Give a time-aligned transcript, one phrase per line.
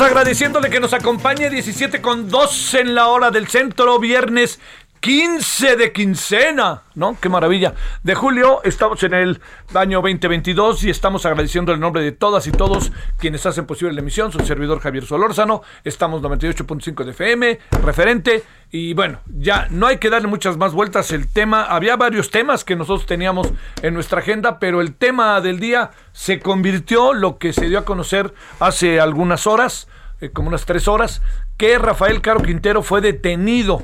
[0.00, 4.58] Agradeciéndole que nos acompañe 17 con 2 en la hora del centro, viernes
[5.04, 7.18] 15 de quincena, ¿no?
[7.20, 7.74] Qué maravilla.
[8.02, 9.40] De julio estamos en el
[9.74, 14.00] año 2022 y estamos agradeciendo el nombre de todas y todos quienes hacen posible la
[14.00, 14.32] emisión.
[14.32, 15.60] Su servidor Javier Solórzano.
[15.84, 18.44] Estamos 98.5 de FM, referente.
[18.70, 21.12] Y bueno, ya no hay que darle muchas más vueltas.
[21.12, 25.60] El tema, había varios temas que nosotros teníamos en nuestra agenda, pero el tema del
[25.60, 29.86] día se convirtió lo que se dio a conocer hace algunas horas,
[30.22, 31.20] eh, como unas tres horas,
[31.58, 33.82] que Rafael Caro Quintero fue detenido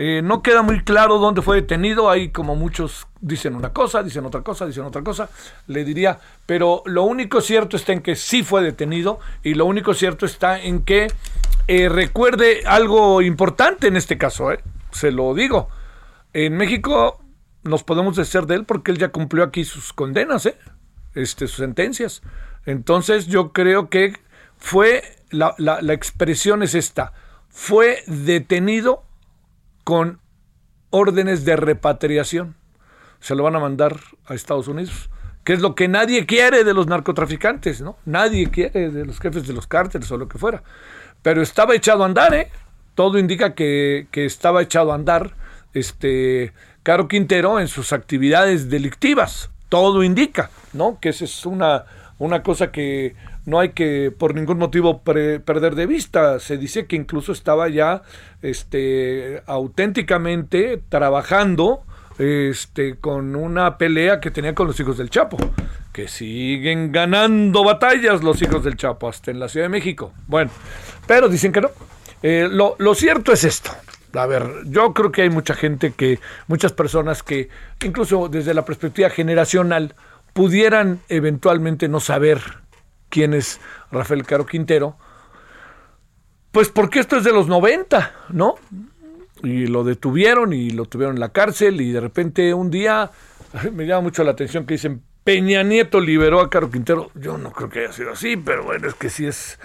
[0.00, 2.08] eh, no queda muy claro dónde fue detenido.
[2.08, 5.28] Hay como muchos dicen una cosa, dicen otra cosa, dicen otra cosa.
[5.66, 9.94] Le diría, pero lo único cierto está en que sí fue detenido y lo único
[9.94, 11.08] cierto está en que
[11.66, 14.52] eh, recuerde algo importante en este caso.
[14.52, 14.60] Eh,
[14.92, 15.68] se lo digo.
[16.32, 17.20] En México
[17.64, 20.48] nos podemos decir de él porque él ya cumplió aquí sus condenas,
[21.16, 22.22] este, sus sentencias.
[22.66, 24.16] Entonces yo creo que
[24.58, 27.12] fue, la, la expresión es esta,
[27.48, 29.07] fue detenido
[29.88, 30.20] con
[30.90, 32.56] órdenes de repatriación.
[33.20, 35.08] Se lo van a mandar a Estados Unidos,
[35.44, 37.96] que es lo que nadie quiere de los narcotraficantes, ¿no?
[38.04, 40.62] Nadie quiere de los jefes de los cárteles o lo que fuera.
[41.22, 42.50] Pero estaba echado a andar, ¿eh?
[42.94, 45.34] Todo indica que, que estaba echado a andar
[45.72, 49.48] este Caro Quintero en sus actividades delictivas.
[49.70, 50.98] Todo indica, ¿no?
[51.00, 51.86] Que esa es una,
[52.18, 53.16] una cosa que
[53.48, 56.38] no hay que por ningún motivo perder de vista.
[56.38, 58.02] Se dice que incluso estaba ya
[58.42, 61.80] este, auténticamente trabajando
[62.18, 65.38] este, con una pelea que tenía con los hijos del Chapo,
[65.94, 70.12] que siguen ganando batallas los hijos del Chapo, hasta en la Ciudad de México.
[70.26, 70.50] Bueno,
[71.06, 71.70] pero dicen que no.
[72.22, 73.70] Eh, lo, lo cierto es esto.
[74.12, 76.18] A ver, yo creo que hay mucha gente que,
[76.48, 77.48] muchas personas que,
[77.82, 79.94] incluso desde la perspectiva generacional,
[80.34, 82.40] pudieran eventualmente no saber
[83.08, 83.60] quién es
[83.90, 84.96] Rafael Caro Quintero,
[86.52, 88.56] pues porque esto es de los 90, ¿no?
[89.42, 93.10] Y lo detuvieron y lo tuvieron en la cárcel y de repente un día
[93.72, 97.10] me llama mucho la atención que dicen Peña Nieto liberó a Caro Quintero.
[97.14, 99.58] Yo no creo que haya sido así, pero bueno, es que sí es,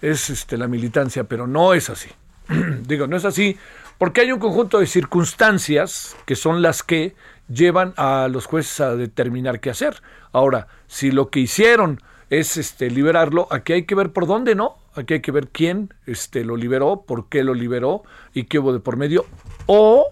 [0.00, 2.08] es este, la militancia, pero no es así.
[2.86, 3.58] Digo, no es así
[3.98, 7.16] porque hay un conjunto de circunstancias que son las que
[7.48, 10.00] llevan a los jueces a determinar qué hacer.
[10.32, 12.00] Ahora, si lo que hicieron
[12.30, 14.76] es este liberarlo, aquí hay que ver por dónde, ¿no?
[14.98, 18.02] aquí hay que ver quién este, lo liberó, por qué lo liberó
[18.34, 19.24] y qué hubo de por medio,
[19.66, 20.06] o,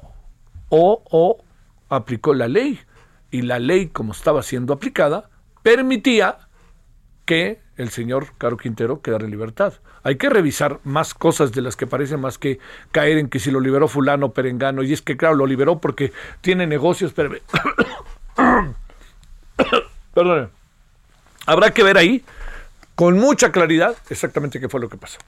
[0.69, 1.45] o, o
[1.89, 2.81] aplicó la ley.
[3.31, 5.29] Y la ley, como estaba siendo aplicada,
[5.63, 6.39] permitía
[7.25, 9.75] que el señor Caro Quintero quedara en libertad.
[10.05, 12.61] Hay que revisar más cosas de las que parecen más que
[12.93, 14.85] caer en que si lo liberó fulano perengano.
[14.85, 17.13] Y es que, claro, lo liberó porque tiene negocios.
[17.13, 17.35] Pero...
[20.15, 20.56] Perdón.
[21.47, 22.25] Habrá que ver ahí
[22.95, 25.19] con mucha claridad exactamente qué fue lo que pasó.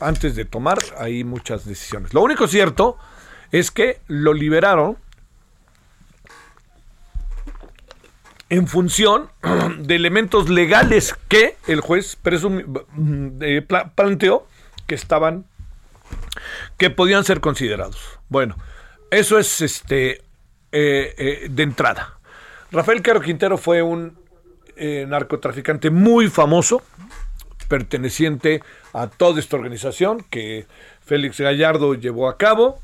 [0.00, 2.14] Antes de tomar ahí muchas decisiones.
[2.14, 2.98] Lo único cierto
[3.50, 4.98] es que lo liberaron
[8.50, 9.30] en función
[9.78, 12.18] de elementos legales que el juez
[13.40, 14.46] eh, planteó
[14.86, 15.44] que estaban
[16.78, 18.18] que podían ser considerados.
[18.28, 18.56] Bueno,
[19.10, 20.22] eso es este
[20.72, 22.18] eh, eh, de entrada.
[22.70, 24.18] Rafael Caro Quintero fue un
[25.06, 26.82] narcotraficante muy famoso,
[27.68, 30.66] perteneciente a toda esta organización que
[31.04, 32.80] Félix Gallardo llevó a cabo.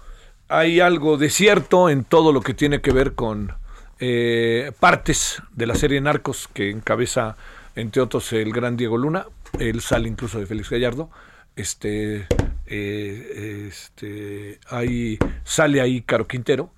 [0.49, 3.53] Hay algo de cierto en todo lo que tiene que ver con
[4.01, 7.37] eh, partes de la serie Narcos que encabeza,
[7.77, 9.27] entre otros, el gran Diego Luna.
[9.59, 11.11] Él sale incluso de Félix Gallardo.
[11.57, 12.27] Este,
[12.67, 16.71] eh, este, ahí sale ahí Caro Quintero.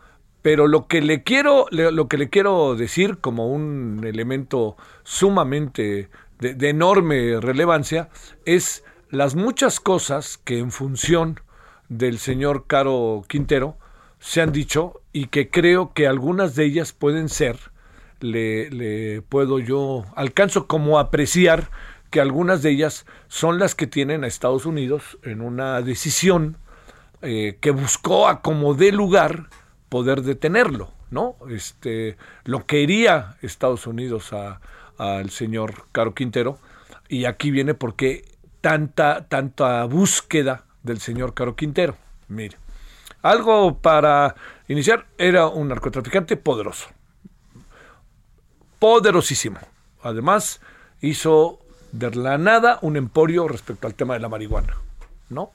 [0.47, 6.09] Pero lo que le quiero, lo que le quiero decir como un elemento sumamente
[6.39, 8.11] de, enorme relevancia
[8.45, 11.41] es las muchas cosas que en función
[11.89, 13.77] del señor Caro Quintero
[14.21, 17.59] se han dicho y que creo que algunas de ellas pueden ser,
[18.21, 21.73] le, puedo yo, alcanzo como apreciar
[22.11, 26.57] que algunas de ellas son las que tienen a Estados Unidos en una decisión
[27.21, 29.49] eh, que buscó a como de lugar
[29.97, 31.37] poder detenerlo, ¿no?
[31.49, 34.31] Este, lo quería Estados Unidos
[34.99, 36.59] al señor Caro Quintero
[37.09, 38.27] y aquí viene porque
[38.61, 41.97] tanta, tanta búsqueda del señor Caro Quintero.
[42.29, 42.59] Mire,
[43.23, 44.35] algo para
[44.69, 46.89] iniciar, era un narcotraficante poderoso.
[48.79, 49.61] Poderosísimo.
[50.03, 50.61] Además,
[51.01, 51.59] hizo
[51.93, 54.77] de la nada un emporio respecto al tema de la marihuana.
[55.31, 55.53] ¿No?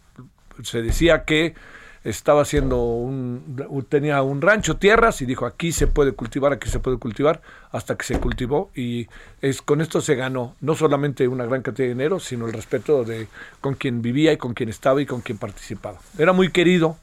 [0.64, 1.54] Se decía que
[2.04, 6.80] estaba haciendo un tenía un rancho tierras y dijo aquí se puede cultivar aquí se
[6.80, 9.08] puede cultivar hasta que se cultivó y
[9.42, 13.04] es con esto se ganó no solamente una gran cantidad de dinero sino el respeto
[13.04, 13.28] de
[13.60, 16.98] con quien vivía y con quien estaba y con quien participaba era muy querido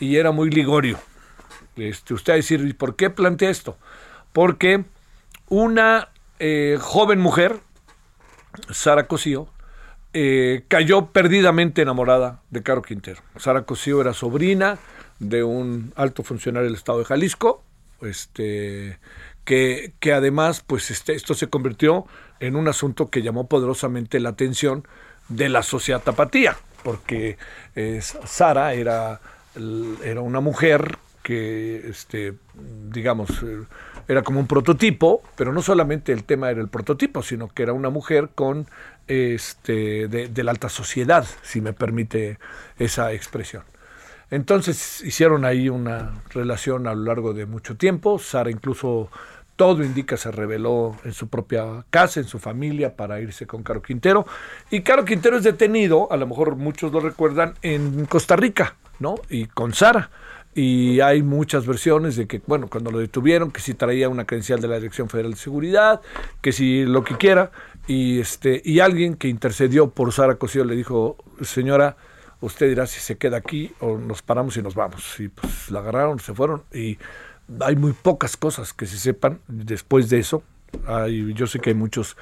[0.00, 0.98] y era muy ligorio
[1.76, 3.76] este, usted va a decir, ¿y por qué plantea esto?
[4.32, 4.84] Porque
[5.48, 7.60] una eh, joven mujer,
[8.70, 9.48] Sara Cosío,
[10.18, 13.20] eh, cayó perdidamente enamorada de Caro Quintero.
[13.36, 14.78] Sara Cosío era sobrina
[15.18, 17.62] de un alto funcionario del estado de Jalisco,
[18.00, 18.98] este,
[19.44, 22.06] que, que además, pues este, esto se convirtió
[22.40, 24.88] en un asunto que llamó poderosamente la atención
[25.28, 27.36] de la sociedad tapatía, porque
[27.74, 29.20] eh, Sara era,
[30.02, 32.32] era una mujer que, este,
[32.90, 33.64] digamos, eh,
[34.08, 37.72] era como un prototipo, pero no solamente el tema era el prototipo, sino que era
[37.72, 38.66] una mujer con,
[39.06, 42.38] este, de, la alta sociedad, si me permite
[42.78, 43.62] esa expresión.
[44.30, 48.18] Entonces hicieron ahí una relación a lo largo de mucho tiempo.
[48.18, 49.08] Sara incluso
[49.54, 53.82] todo indica se reveló en su propia casa, en su familia, para irse con Caro
[53.82, 54.26] Quintero.
[54.70, 59.14] Y Caro Quintero es detenido, a lo mejor muchos lo recuerdan, en Costa Rica, ¿no?
[59.30, 60.10] Y con Sara
[60.56, 64.58] y hay muchas versiones de que, bueno, cuando lo detuvieron, que si traía una credencial
[64.58, 66.00] de la Dirección Federal de Seguridad,
[66.40, 67.50] que si lo que quiera,
[67.86, 71.96] y este y alguien que intercedió por Sara Cosío le dijo, señora,
[72.40, 75.18] usted dirá si se queda aquí o nos paramos y nos vamos.
[75.20, 76.98] Y pues la agarraron, se fueron, y
[77.60, 80.42] hay muy pocas cosas que se sepan después de eso,
[81.34, 82.16] yo sé que hay muchos,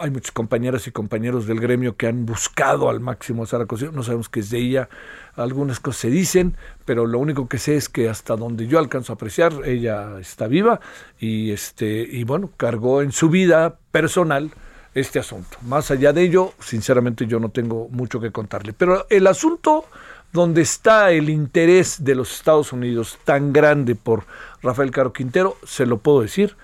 [0.00, 3.92] hay muchos compañeras y compañeros del gremio que han buscado al máximo a Sara Cosío.
[3.92, 4.88] No sabemos qué es de ella.
[5.34, 9.12] Algunas cosas se dicen, pero lo único que sé es que hasta donde yo alcanzo
[9.12, 10.80] a apreciar, ella está viva
[11.18, 14.52] y este y bueno, cargó en su vida personal
[14.94, 15.58] este asunto.
[15.62, 18.72] Más allá de ello, sinceramente yo no tengo mucho que contarle.
[18.72, 19.84] Pero el asunto
[20.32, 24.24] donde está el interés de los Estados Unidos tan grande por
[24.62, 26.56] Rafael Caro Quintero, se lo puedo decir,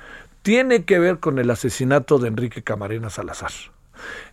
[0.42, 3.52] tiene que ver con el asesinato de Enrique Camarena Salazar.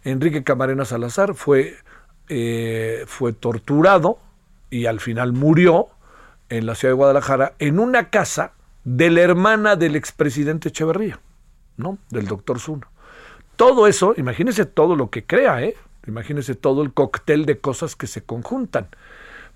[0.04, 1.78] Enrique Camarena Salazar fue,
[2.28, 4.20] eh, fue torturado
[4.70, 5.88] y al final murió
[6.50, 8.52] en la ciudad de Guadalajara en una casa
[8.84, 11.20] de la hermana del expresidente Echeverría,
[11.78, 11.98] ¿no?
[12.10, 12.91] Del doctor Zuno.
[13.56, 15.76] Todo eso, imagínese todo lo que crea, ¿eh?
[16.08, 18.88] Imagínese todo el cóctel de cosas que se conjuntan.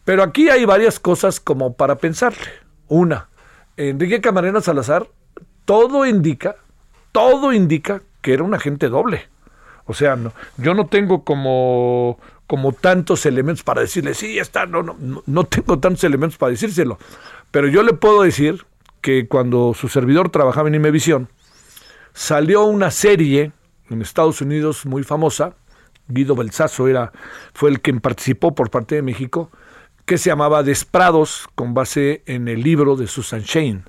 [0.03, 2.47] Pero aquí hay varias cosas como para pensarle.
[2.87, 3.29] Una,
[3.77, 5.07] Enrique Camarena Salazar
[5.65, 6.57] todo indica,
[7.11, 9.27] todo indica que era un agente doble.
[9.85, 14.83] O sea, no, yo no tengo como, como tantos elementos para decirle, sí, está, no,
[14.83, 16.97] no, no tengo tantos elementos para decírselo.
[17.51, 18.65] Pero yo le puedo decir
[19.01, 21.29] que cuando su servidor trabajaba en Imevisión,
[22.13, 23.51] salió una serie
[23.89, 25.55] en Estados Unidos muy famosa,
[26.07, 27.11] Guido Belsazo era,
[27.53, 29.49] fue el quien participó por parte de México,
[30.05, 33.83] que se llamaba Desprados, con base en el libro de Susan Shane.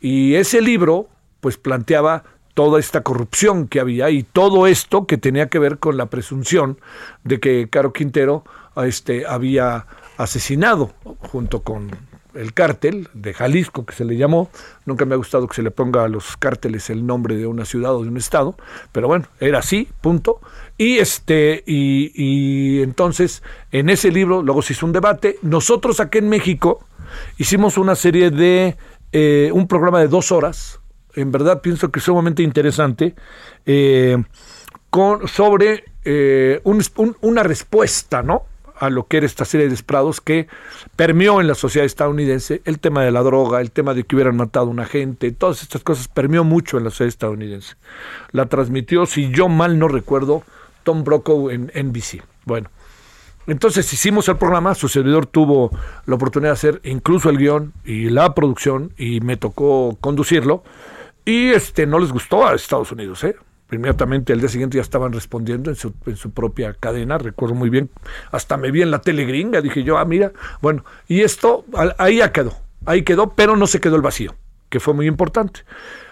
[0.00, 1.08] Y ese libro,
[1.40, 2.22] pues planteaba
[2.54, 6.78] toda esta corrupción que había y todo esto que tenía que ver con la presunción
[7.24, 8.44] de que Caro Quintero
[8.76, 11.90] este, había asesinado junto con
[12.34, 14.50] el cártel de Jalisco, que se le llamó.
[14.86, 17.64] Nunca me ha gustado que se le ponga a los cárteles el nombre de una
[17.64, 18.56] ciudad o de un estado,
[18.92, 20.40] pero bueno, era así, punto.
[20.76, 23.42] Y este, y, y entonces,
[23.72, 25.38] en ese libro, luego se hizo un debate.
[25.42, 26.86] Nosotros aquí en México
[27.38, 28.76] hicimos una serie de
[29.12, 30.80] eh, un programa de dos horas.
[31.14, 33.14] En verdad pienso que es sumamente interesante.
[33.66, 34.22] Eh,
[34.90, 38.44] con, sobre eh, un, un, una respuesta, ¿no?
[38.78, 40.48] A lo que era esta serie de desprados que
[40.96, 44.36] permeó en la sociedad estadounidense el tema de la droga, el tema de que hubieran
[44.36, 47.76] matado a una gente, todas estas cosas permeó mucho en la sociedad estadounidense.
[48.32, 50.42] La transmitió, si yo mal no recuerdo,
[50.82, 52.22] Tom Brokaw en NBC.
[52.44, 52.70] Bueno,
[53.46, 55.70] entonces hicimos el programa, su servidor tuvo
[56.06, 60.62] la oportunidad de hacer incluso el guion y la producción y me tocó conducirlo
[61.24, 63.36] y este no les gustó a Estados Unidos, ¿eh?
[63.70, 67.68] Inmediatamente el día siguiente ya estaban respondiendo en su, en su propia cadena, recuerdo muy
[67.68, 67.90] bien,
[68.30, 70.32] hasta me vi en la tele gringa, dije yo, ah, mira,
[70.62, 71.66] bueno, y esto
[71.98, 72.54] ahí ya quedó,
[72.86, 74.34] ahí quedó, pero no se quedó el vacío,
[74.70, 75.60] que fue muy importante.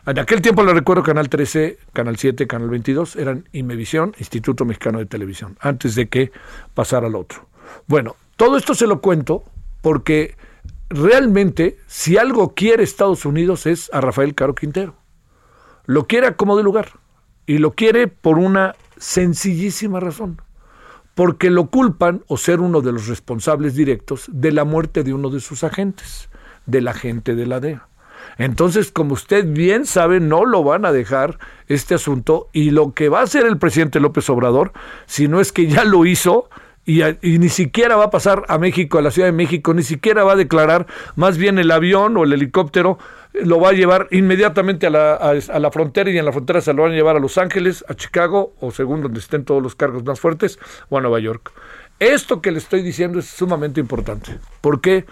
[0.04, 4.98] En aquel tiempo le recuerdo Canal 13, Canal 7, Canal 22, eran Imevisión, Instituto Mexicano
[4.98, 6.32] de Televisión, antes de que
[6.74, 7.48] pasara al otro.
[7.86, 9.44] Bueno, todo esto se lo cuento
[9.80, 10.36] porque
[10.90, 14.94] realmente si algo quiere Estados Unidos es a Rafael Caro Quintero.
[15.86, 16.92] Lo quiere a como de lugar
[17.46, 20.40] y lo quiere por una sencillísima razón.
[21.14, 25.30] Porque lo culpan o ser uno de los responsables directos de la muerte de uno
[25.30, 26.28] de sus agentes,
[26.66, 27.88] del agente de la DEA.
[28.38, 31.38] Entonces, como usted bien sabe, no lo van a dejar
[31.68, 34.72] este asunto y lo que va a hacer el presidente López Obrador,
[35.06, 36.50] si no es que ya lo hizo,
[36.84, 39.82] y, y, ni siquiera va a pasar a México, a la Ciudad de México, ni
[39.82, 40.86] siquiera va a declarar,
[41.16, 42.98] más bien el avión o el helicóptero
[43.44, 46.72] lo va a llevar inmediatamente a la, a, la, frontera y en la frontera se
[46.72, 49.74] lo van a llevar a Los Ángeles, a Chicago o según donde estén todos los
[49.74, 51.52] cargos más fuertes o a Nueva York.
[51.98, 55.06] Esto que le estoy diciendo es sumamente importante porque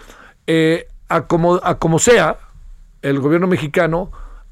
[0.47, 2.37] eh, a, como, a como sea,
[3.01, 4.11] el gobierno mexicano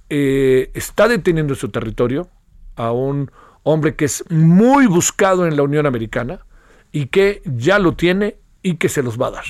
[0.10, 2.28] eh, está deteniendo en su territorio
[2.76, 3.32] a un
[3.64, 6.46] hombre que es muy buscado en la Unión Americana
[6.92, 9.46] y que ya lo tiene y que se los va a dar.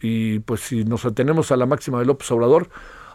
[0.00, 2.68] Y pues si nos atenemos a la máxima de López Obrador,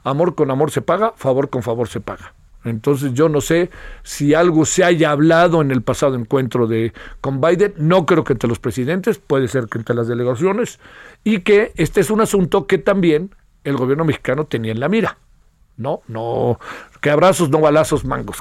[0.04, 2.34] amor con amor se paga, favor con favor se paga.
[2.64, 3.72] Entonces yo no sé
[4.04, 8.34] si algo se haya hablado en el pasado encuentro de con Biden, no creo que
[8.34, 10.80] entre los presidentes, puede ser que entre las delegaciones,
[11.24, 15.18] y que este es un asunto que también el gobierno mexicano tenía en la mira.
[15.78, 16.60] No, no,
[17.00, 18.38] que abrazos, no balazos, mangos.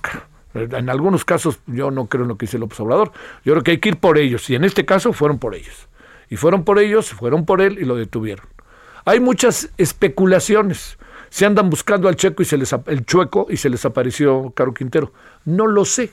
[0.53, 3.13] En algunos casos yo no creo en lo que dice López Obrador,
[3.45, 5.89] yo creo que hay que ir por ellos, y en este caso fueron por ellos.
[6.29, 8.47] Y fueron por ellos, fueron por él y lo detuvieron.
[9.05, 10.99] Hay muchas especulaciones
[11.31, 14.75] se andan buscando al checo y se les el chueco y se les apareció Caro
[14.75, 15.13] Quintero.
[15.45, 16.11] No lo sé,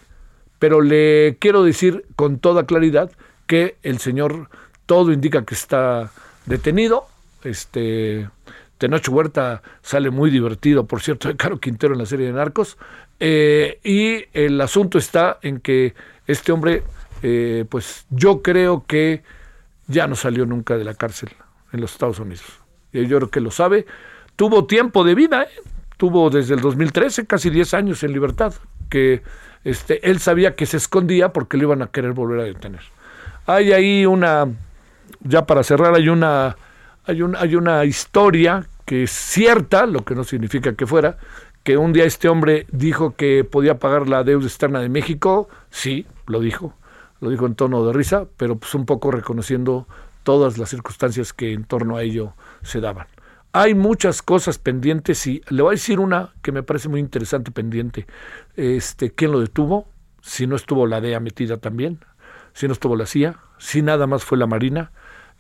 [0.60, 3.12] pero le quiero decir con toda claridad
[3.48, 4.50] que el señor
[4.86, 6.12] todo indica que está
[6.46, 7.08] detenido.
[7.44, 8.30] Este
[8.78, 12.78] Tenoch Huerta sale muy divertido, por cierto, de Caro Quintero en la serie de Narcos.
[13.20, 15.96] Eh, y el asunto está en que
[16.28, 16.84] este hombre,
[17.24, 19.24] eh, pues yo creo que
[19.88, 21.30] ya no salió nunca de la cárcel
[21.74, 22.46] en los Estados Unidos.
[22.94, 23.88] Y yo creo que lo sabe
[24.38, 25.50] tuvo tiempo de vida, ¿eh?
[25.98, 28.54] tuvo desde el 2013 casi 10 años en libertad,
[28.90, 29.24] que
[29.66, 32.82] este, él sabía que se escondía porque lo iban a querer volver a detener.
[33.48, 34.48] Hay ahí una,
[35.22, 36.56] ya para cerrar, hay una,
[37.06, 41.18] hay, un, hay una historia que es cierta, lo que no significa que fuera,
[41.64, 46.06] que un día este hombre dijo que podía pagar la deuda externa de México, sí,
[46.28, 46.74] lo dijo,
[47.20, 49.88] lo dijo en tono de risa, pero pues un poco reconociendo
[50.24, 53.08] todas las circunstancias que en torno a ello se daban.
[53.54, 57.52] Hay muchas cosas pendientes y le voy a decir una que me parece muy interesante
[57.52, 58.06] pendiente.
[58.56, 59.88] Este, ¿Quién lo detuvo?
[60.22, 62.00] Si no estuvo la DEA metida también,
[62.54, 64.92] si no estuvo la CIA, si nada más fue la Marina.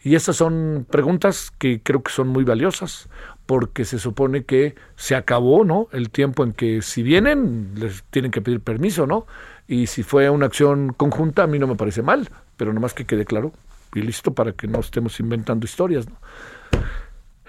[0.03, 3.09] Y esas son preguntas que creo que son muy valiosas,
[3.45, 5.87] porque se supone que se acabó, ¿no?
[5.91, 9.25] El tiempo en que si vienen, les tienen que pedir permiso, ¿no?
[9.67, 13.05] Y si fue una acción conjunta, a mí no me parece mal, pero nomás que
[13.05, 13.51] quede claro
[13.93, 16.15] y listo para que no estemos inventando historias, ¿no?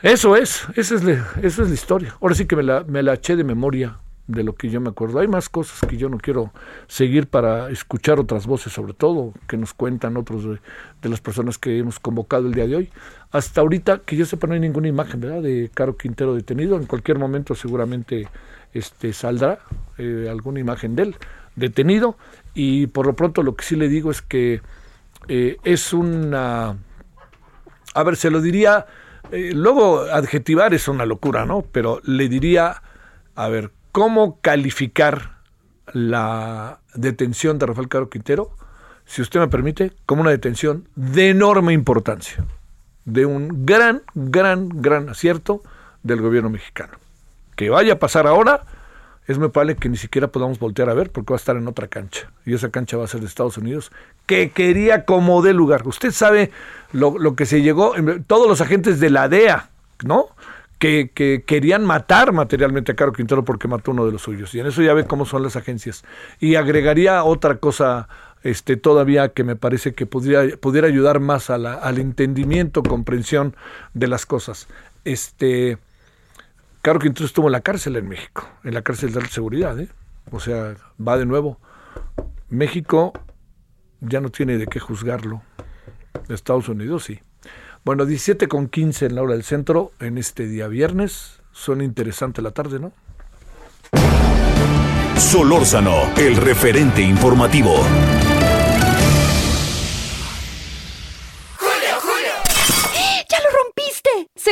[0.03, 2.17] Eso es, esa es, la, esa es la historia.
[2.21, 4.91] Ahora sí que me la, me la eché de memoria de lo que yo me
[4.91, 5.19] acuerdo.
[5.19, 6.53] Hay más cosas que yo no quiero
[6.87, 11.79] seguir para escuchar otras voces, sobre todo, que nos cuentan otros de, las personas que
[11.79, 12.91] hemos convocado el día de hoy.
[13.33, 16.77] Hasta ahorita, que yo sepa, no hay ninguna imagen, ¿verdad?, de Caro Quintero detenido.
[16.77, 18.29] En cualquier momento seguramente
[18.73, 19.59] este, saldrá
[19.97, 21.17] eh, alguna imagen de él
[21.57, 22.17] detenido.
[22.55, 24.61] Y por lo pronto lo que sí le digo es que
[25.27, 26.77] eh, es una...
[27.95, 28.87] A ver, se lo diría...
[29.31, 31.63] Eh, luego adjetivar es una locura, ¿no?
[31.63, 32.83] Pero le diría,
[33.35, 35.39] a ver, cómo calificar
[35.93, 38.51] la detención de Rafael Caro Quintero,
[39.05, 42.45] si usted me permite, como una detención de enorme importancia,
[43.05, 45.63] de un gran, gran, gran acierto
[46.03, 46.99] del gobierno mexicano.
[47.57, 48.65] Que vaya a pasar ahora,
[49.29, 51.69] es muy probable que ni siquiera podamos voltear a ver porque va a estar en
[51.69, 52.33] otra cancha.
[52.45, 53.93] Y esa cancha va a ser de Estados Unidos,
[54.27, 55.87] que quería como de lugar.
[55.87, 56.51] Usted sabe
[56.93, 57.95] lo, lo que se llegó,
[58.27, 59.71] todos los agentes de la DEA,
[60.03, 60.31] ¿no?
[60.79, 64.55] que, querían matar materialmente a Caro Quintero porque mató uno de los suyos.
[64.55, 66.05] Y en eso ya ve cómo son las agencias.
[66.41, 68.09] Y agregaría otra cosa
[68.43, 73.55] este, todavía que me parece que podría, pudiera ayudar más al entendimiento, comprensión
[73.95, 74.69] de las cosas.
[75.05, 75.79] Este,
[76.89, 79.79] Caro Quintero estuvo en la cárcel en México, en la cárcel de seguridad.
[79.79, 79.91] ¿eh?
[80.31, 81.61] O sea, va de nuevo.
[82.49, 83.13] México
[84.01, 85.43] ya no tiene de qué juzgarlo.
[86.31, 87.21] Estados Unidos sí.
[87.85, 91.43] Bueno, 17 con 15 en la hora del centro en este día viernes.
[91.53, 92.93] Suena interesante la tarde, ¿no?
[95.19, 97.85] Solórzano, el referente informativo.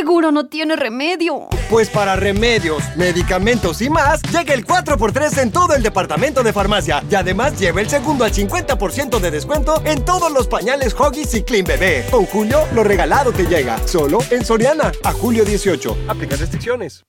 [0.06, 1.48] Seguro no tiene remedio.
[1.68, 7.02] Pues para remedios, medicamentos y más, llega el 4x3 en todo el departamento de farmacia.
[7.10, 11.42] Y además lleva el segundo al 50% de descuento en todos los pañales Hoggies y
[11.42, 12.04] Clean Bebé.
[12.08, 13.80] Con Julio, lo regalado te llega.
[13.84, 14.92] Solo en Soriana.
[15.02, 15.96] A julio 18.
[16.06, 17.04] Aplica restricciones.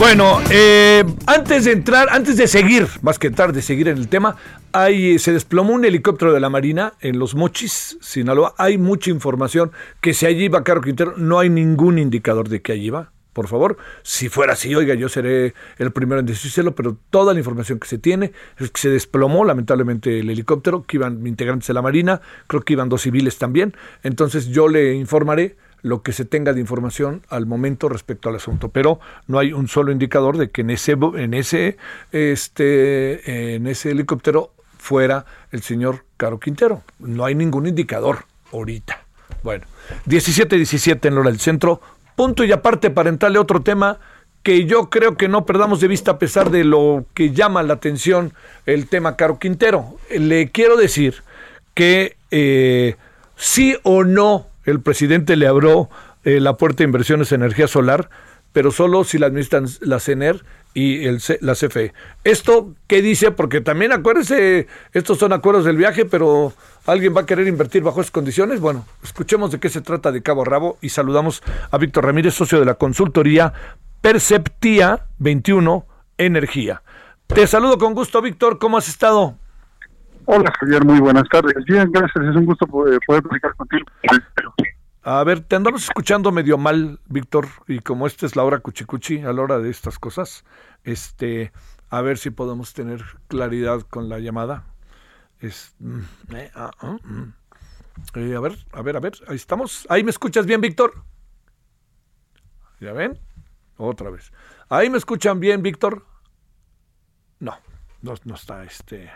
[0.00, 4.36] Bueno, eh, antes de entrar, antes de seguir, más que tarde, seguir en el tema,
[4.72, 8.54] hay, se desplomó un helicóptero de la Marina en Los Mochis, Sinaloa.
[8.56, 12.72] Hay mucha información que si allí va Caro Quintero, no hay ningún indicador de que
[12.72, 13.12] allí va.
[13.34, 17.38] Por favor, si fuera así, oiga, yo seré el primero en decírselo, pero toda la
[17.38, 21.74] información que se tiene es que se desplomó lamentablemente el helicóptero, que iban integrantes de
[21.74, 23.76] la Marina, creo que iban dos civiles también.
[24.02, 28.68] Entonces yo le informaré lo que se tenga de información al momento respecto al asunto,
[28.68, 31.76] pero no hay un solo indicador de que en ese en ese
[32.12, 36.82] este en ese helicóptero fuera el señor Caro Quintero.
[36.98, 39.04] No hay ningún indicador ahorita.
[39.42, 39.64] Bueno,
[40.06, 41.80] 17-17 en hora del centro.
[42.16, 43.98] Punto y aparte para entrarle otro tema
[44.42, 47.74] que yo creo que no perdamos de vista a pesar de lo que llama la
[47.74, 48.32] atención
[48.66, 49.96] el tema Caro Quintero.
[50.10, 51.22] Le quiero decir
[51.74, 52.96] que eh,
[53.36, 55.88] sí o no el presidente le abrió
[56.24, 58.10] eh, la puerta de inversiones en energía solar,
[58.52, 60.44] pero solo si la administran la CENER
[60.74, 61.92] y el, la CFE.
[62.24, 63.30] ¿Esto qué dice?
[63.30, 66.52] Porque también acuérdese, estos son acuerdos del viaje, pero
[66.86, 68.60] alguien va a querer invertir bajo esas condiciones.
[68.60, 72.34] Bueno, escuchemos de qué se trata de cabo a rabo y saludamos a Víctor Ramírez,
[72.34, 73.52] socio de la consultoría
[74.00, 75.86] Perceptía 21
[76.18, 76.82] Energía.
[77.26, 78.58] Te saludo con gusto, Víctor.
[78.58, 79.36] ¿Cómo has estado?
[80.26, 81.64] Hola Javier, muy buenas tardes.
[81.64, 83.86] Bien, gracias, es un gusto poder, platicar contigo.
[85.02, 89.22] A ver, te andamos escuchando medio mal, Víctor, y como esta es la hora cuchicuchi,
[89.22, 90.44] a la hora de estas cosas,
[90.84, 91.52] este,
[91.88, 94.64] a ver si podemos tener claridad con la llamada.
[95.40, 96.00] Es, mm,
[96.34, 97.32] eh, ah, ah, mm.
[98.14, 99.86] eh, a ver, a ver, a ver, ahí estamos.
[99.88, 101.02] ¿Ahí me escuchas bien, Víctor?
[102.78, 103.18] ¿Ya ven?
[103.78, 104.32] Otra vez.
[104.68, 106.04] ¿Ahí me escuchan bien, Víctor?
[107.38, 107.56] No,
[108.02, 109.10] no, no está este...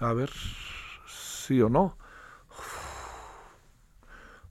[0.00, 0.30] A ver,
[1.06, 1.96] sí o no.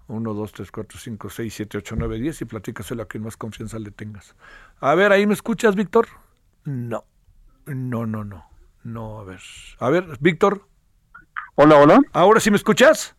[0.07, 3.37] 1, 2, 3, 4, 5, 6, 7, 8, 9, 10 y platícaselo a quien más
[3.37, 4.35] confianza le tengas.
[4.79, 6.07] A ver, ¿ahí me escuchas, Víctor?
[6.63, 7.03] No.
[7.65, 8.45] No, no, no.
[8.83, 9.39] No, a ver.
[9.79, 10.67] A ver, Víctor.
[11.55, 11.99] Hola, hola.
[12.13, 13.15] ¿Ahora sí me escuchas?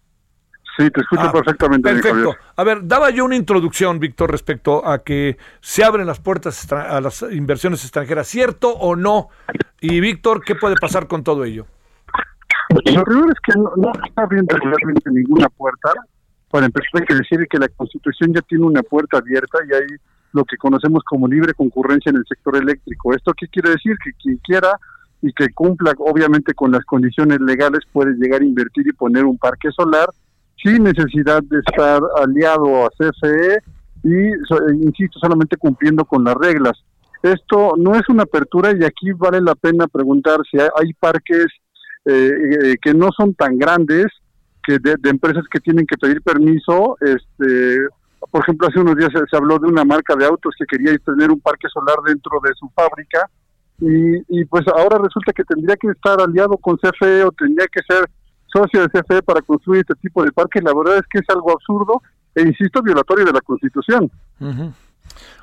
[0.77, 1.91] Sí, te escucho ah, perfectamente.
[1.91, 2.37] Perfecto.
[2.55, 7.01] a ver, daba yo una introducción, Víctor, respecto a que se abren las puertas a
[7.01, 9.29] las inversiones extranjeras, ¿cierto o no?
[9.81, 11.67] Y Víctor, ¿qué puede pasar con todo ello?
[12.71, 15.93] Lo primero es que no, está abriendo realmente ninguna puerta.
[16.51, 19.87] Para empezar, hay que decir que la Constitución ya tiene una puerta abierta y hay
[20.33, 23.15] lo que conocemos como libre concurrencia en el sector eléctrico.
[23.15, 23.97] ¿Esto qué quiere decir?
[24.03, 24.79] Que quien quiera
[25.23, 29.39] y que cumpla obviamente con las condiciones legales puede llegar a invertir y poner un
[29.39, 30.09] parque solar
[30.63, 33.59] sin necesidad de estar aliado a CFE
[34.03, 36.73] y, insisto, solamente cumpliendo con las reglas.
[37.23, 41.47] Esto no es una apertura y aquí vale la pena preguntar si hay, parques
[42.07, 44.07] eh, que no son tan grandes,
[44.63, 46.97] que de, empresas que tienen que pedir permiso.
[47.01, 47.79] Este,
[48.31, 51.31] por ejemplo, hace unos días se, habló de una marca de autos que quería tener
[51.31, 53.29] un parque solar dentro de su fábrica
[53.81, 57.83] y, y pues ahora resulta que tendría que estar aliado con CFE o tendría que
[57.87, 58.09] ser
[58.47, 60.63] socio de CFE para construir este tipo de parques.
[60.63, 62.03] La verdad es que es algo absurdo
[62.37, 64.11] e insisto, violatorio de la Constitución.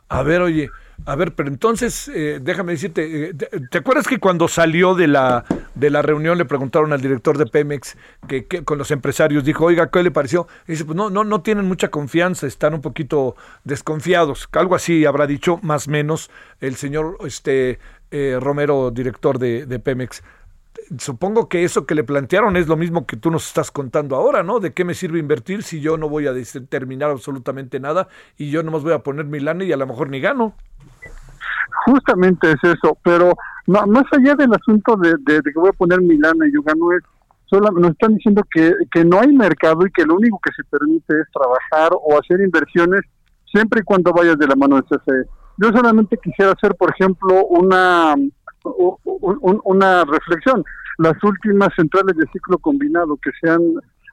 [0.09, 0.69] A ver, oye,
[1.05, 5.43] a ver, pero entonces, eh, déjame decirte, eh, ¿te, acuerdas que cuando salió de la,
[5.75, 9.89] de la reunión le preguntaron al director de Pemex que, con los empresarios dijo, oiga,
[9.89, 10.47] ¿qué le pareció?
[10.67, 14.47] Y dice, pues no, no, no tienen mucha confianza, están un poquito desconfiados.
[14.53, 17.79] Algo así habrá dicho, más o menos, el señor este,
[18.11, 20.23] eh, Romero, director de, de Pemex
[20.97, 24.43] supongo que eso que le plantearon es lo mismo que tú nos estás contando ahora,
[24.43, 24.59] ¿no?
[24.59, 28.63] ¿De qué me sirve invertir si yo no voy a determinar absolutamente nada y yo
[28.63, 30.53] nomás voy a poner mi lana y a lo mejor ni gano?
[31.85, 33.33] Justamente es eso, pero
[33.67, 37.03] más allá del asunto de, que voy a poner mi lana y yo gano es,
[37.51, 41.13] nos están diciendo que, que no hay mercado y que lo único que se permite
[41.19, 43.01] es trabajar o hacer inversiones
[43.45, 45.29] siempre y cuando vayas de la mano de CFE.
[45.57, 48.15] Yo solamente quisiera hacer, por ejemplo, una
[48.63, 50.63] una reflexión.
[50.97, 53.61] Las últimas centrales de ciclo combinado que se han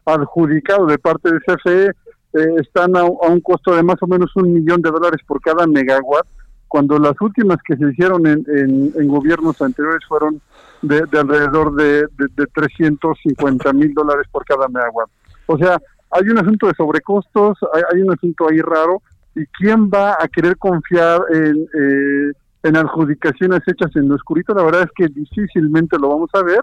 [0.07, 1.87] adjudicado de parte de CFE
[2.33, 5.67] eh, están a, un costo de más o menos un millón de dólares por cada
[5.67, 6.27] megawatt,
[6.69, 10.41] cuando las últimas que se hicieron en, en, gobiernos anteriores fueron
[10.83, 15.11] de, alrededor de, de, 350 mil dólares por cada megawatt.
[15.47, 15.81] O sea,
[16.13, 19.03] hay un asunto de sobrecostos, hay, hay, un asunto ahí raro,
[19.35, 22.33] y quién va a querer confiar en, eh,
[22.63, 26.61] en adjudicaciones hechas en lo oscurito, la verdad es que difícilmente lo vamos a ver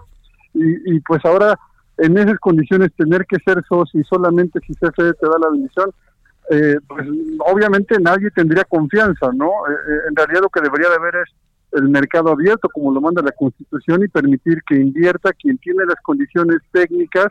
[0.54, 1.58] y, pues ahora
[1.98, 5.90] en esas condiciones tener que ser socio y solamente si CFE te da la bendición,
[6.50, 7.06] eh, pues
[7.40, 9.46] obviamente nadie tendría confianza, ¿no?
[9.46, 11.34] Eh, eh, en realidad lo que debería de haber es
[11.72, 16.00] el mercado abierto como lo manda la Constitución y permitir que invierta quien tiene las
[16.02, 17.26] condiciones técnicas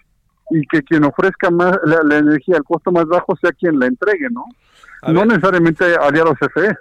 [0.52, 4.30] y que quien ofrezca más la, energía al costo más bajo sea quien la entregue,
[4.30, 4.46] ¿no?
[5.12, 6.78] no necesariamente aliado CFE.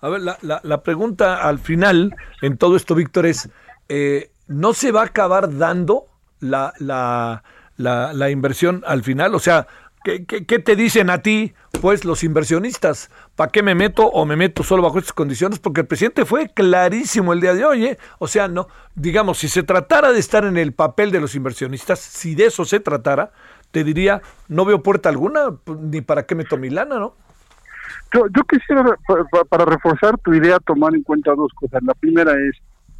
[0.00, 3.48] A ver, la, la, la, pregunta al final en todo esto, Víctor, es,
[3.88, 6.06] eh, ¿no se va a acabar dando
[6.38, 7.42] la, la,
[7.76, 9.34] la, inversión al final?
[9.34, 9.66] O sea,
[10.04, 13.10] ¿qué, ¿qué, te dicen a ti, pues, los inversionistas?
[13.34, 15.58] ¿Para qué me meto o me meto solo bajo estas condiciones?
[15.58, 17.98] Porque el presidente fue clarísimo el día de hoy, ¿eh?
[18.20, 21.98] O sea, no, digamos, si se tratara de estar en el papel de los inversionistas,
[21.98, 23.32] si de eso se tratara,
[23.72, 27.16] te diría, no veo puerta alguna, ni para qué meto mi lana, ¿no?
[28.14, 28.84] Yo, yo quisiera,
[29.48, 31.82] para reforzar tu idea, tomar en cuenta dos cosas.
[31.82, 32.56] La primera es,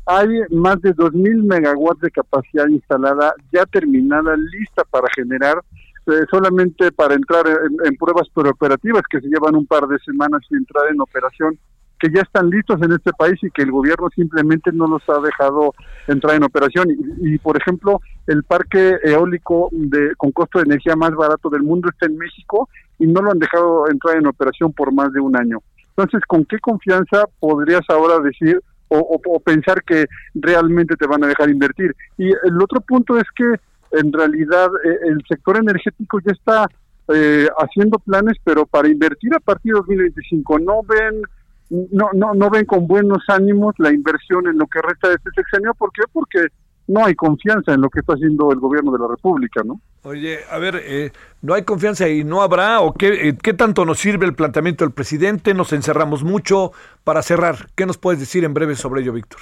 [0.06, 5.62] hay más de 2.000 megawatts de capacidad instalada, ya terminada, lista para generar,
[6.06, 10.40] eh, solamente para entrar en, en pruebas preoperativas que se llevan un par de semanas
[10.50, 11.58] y entrar en operación
[11.98, 15.20] que ya están listos en este país y que el gobierno simplemente no los ha
[15.20, 15.74] dejado
[16.06, 16.88] entrar en operación.
[17.20, 21.88] Y, por ejemplo, el parque eólico de, con costo de energía más barato del mundo
[21.88, 25.36] está en México y no lo han dejado entrar en operación por más de un
[25.36, 25.58] año.
[25.90, 31.50] Entonces, ¿con qué confianza podrías ahora decir o, pensar que realmente te van a dejar
[31.50, 31.94] invertir?
[32.16, 33.54] Y el otro punto es que
[33.98, 36.66] en realidad eh, el sector energético ya está
[37.12, 41.22] eh, haciendo planes, pero para invertir a partir de 2025 no ven
[41.70, 45.30] no, no, no ven con buenos ánimos la inversión en lo que resta de este
[45.34, 45.74] sexenio.
[45.74, 46.02] ¿Por qué?
[46.12, 46.46] Porque
[46.88, 49.80] no hay confianza en lo que está haciendo el gobierno de la República, ¿no?
[50.02, 52.80] Oye, a ver, eh, ¿no hay confianza y no habrá?
[52.80, 55.52] ¿O qué, eh, qué tanto nos sirve el planteamiento del presidente?
[55.52, 56.72] ¿Nos encerramos mucho?
[57.04, 59.40] Para cerrar, ¿qué nos puedes decir en breve sobre ello, Víctor?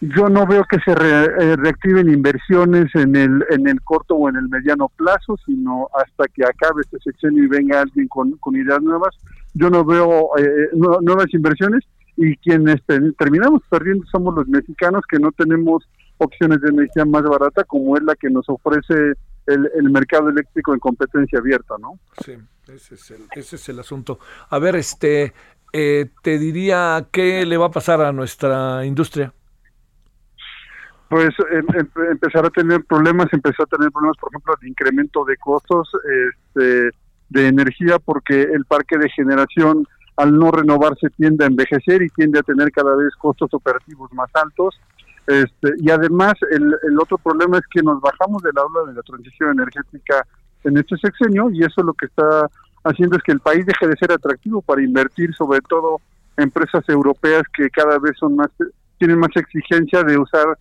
[0.00, 4.36] Yo no veo que se eh, reactiven inversiones en el en el corto o en
[4.36, 8.80] el mediano plazo, sino hasta que acabe este sexenio y venga alguien con, con ideas
[8.80, 9.14] nuevas.
[9.54, 11.84] Yo no veo eh, nuevas inversiones
[12.16, 12.80] y quienes
[13.18, 18.02] terminamos perdiendo somos los mexicanos que no tenemos opciones de energía más barata como es
[18.02, 19.14] la que nos ofrece
[19.46, 21.98] el, el mercado eléctrico en competencia abierta, ¿no?
[22.24, 22.36] Sí,
[22.68, 24.18] ese es el, ese es el asunto.
[24.50, 25.32] A ver, este,
[25.72, 29.32] eh, te diría, ¿qué le va a pasar a nuestra industria?
[31.10, 35.24] pues em, em, empezar a tener problemas, empezar a tener problemas, por ejemplo, de incremento
[35.24, 36.90] de costos este,
[37.30, 42.40] de energía, porque el parque de generación, al no renovarse, tiende a envejecer y tiende
[42.40, 44.78] a tener cada vez costos operativos más altos.
[45.26, 49.02] Este, y además, el, el otro problema es que nos bajamos del aula de la
[49.02, 50.26] transición energética
[50.64, 52.46] en este sexenio y eso lo que está
[52.84, 56.00] haciendo es que el país deje de ser atractivo para invertir, sobre todo
[56.36, 58.50] empresas europeas que cada vez son más
[58.98, 60.58] tienen más exigencia de usar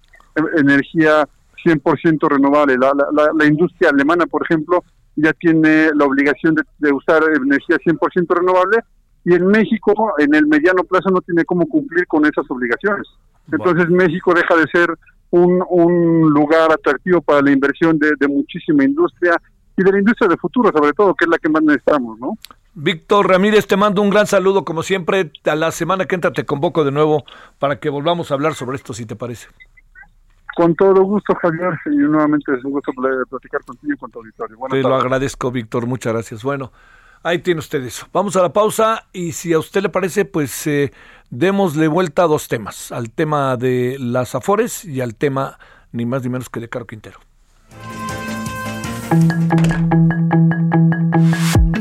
[0.55, 1.27] energía
[1.63, 2.77] 100% renovable.
[2.77, 4.83] La, la, la, industria alemana, por ejemplo,
[5.21, 8.79] ya tiene la obligación de, usar energía 100% renovable
[9.25, 13.07] y en México en el mediano plazo no tiene cómo cumplir con esas obligaciones.
[13.51, 14.89] Entonces México deja de ser
[15.31, 19.39] un, un lugar atractivo para la inversión de, de muchísima industria
[19.77, 22.37] y de la industria de futuro sobre todo, que es la que más necesitamos, ¿no?
[22.75, 25.31] Víctor Ramírez, te mando un gran saludo, como siempre.
[25.45, 27.25] A la semana que entra te convoco de nuevo
[27.57, 29.47] para que volvamos a hablar sobre esto, si te parece.
[30.59, 32.91] Con todo gusto, Javier, y nuevamente es un gusto
[33.29, 34.57] platicar contigo y con tu auditorio.
[34.69, 36.43] Te lo agradezco, Víctor, muchas gracias.
[36.43, 36.73] Bueno,
[37.23, 38.07] ahí tiene usted eso.
[38.11, 40.91] Vamos a la pausa y si a usted le parece, pues eh,
[41.29, 45.57] démosle vuelta a dos temas, al tema de las Afores y al tema
[45.93, 47.19] ni más ni menos que de Caro Quintero.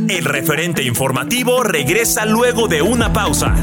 [0.09, 3.57] El referente informativo regresa luego de una pausa.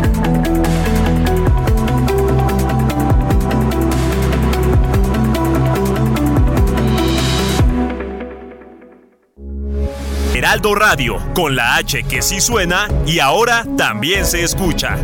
[10.45, 14.95] Heraldo Radio, con la H que sí suena y ahora también se escucha.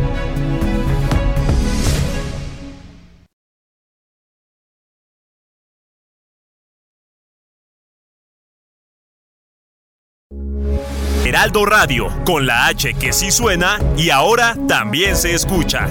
[11.26, 15.88] Heraldo Radio, con la H que sí suena y ahora también se escucha.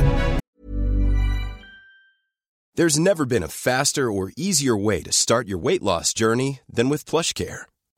[2.75, 6.87] There's never been a faster or easier way to start your weight loss journey than
[6.87, 7.65] with PlushCare.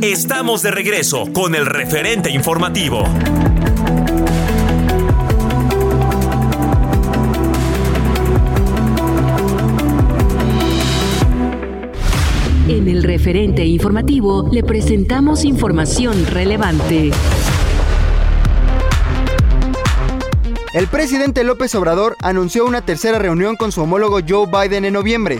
[0.00, 3.04] Estamos de regreso con el referente informativo.
[12.66, 17.10] En el referente informativo le presentamos información relevante.
[20.72, 25.38] El presidente López Obrador anunció una tercera reunión con su homólogo Joe Biden en noviembre.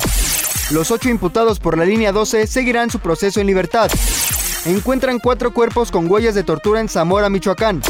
[0.70, 3.90] Los ocho imputados por la línea 12 seguirán su proceso en libertad.
[4.64, 7.82] Encuentran cuatro cuerpos con huellas de tortura en Zamora, Michoacán.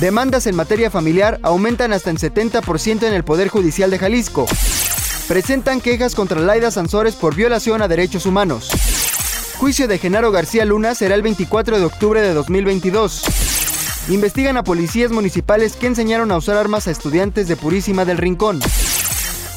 [0.00, 4.46] Demandas en materia familiar aumentan hasta en 70% en el Poder Judicial de Jalisco
[5.28, 8.70] presentan quejas contra Laida Sansores por violación a derechos humanos.
[9.58, 13.24] Juicio de Genaro García Luna será el 24 de octubre de 2022.
[14.08, 18.58] Investigan a policías municipales que enseñaron a usar armas a estudiantes de Purísima del Rincón.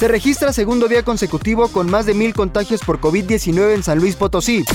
[0.01, 4.15] Se registra segundo día consecutivo con más de mil contagios por COVID-19 en San Luis
[4.15, 4.65] Potosí.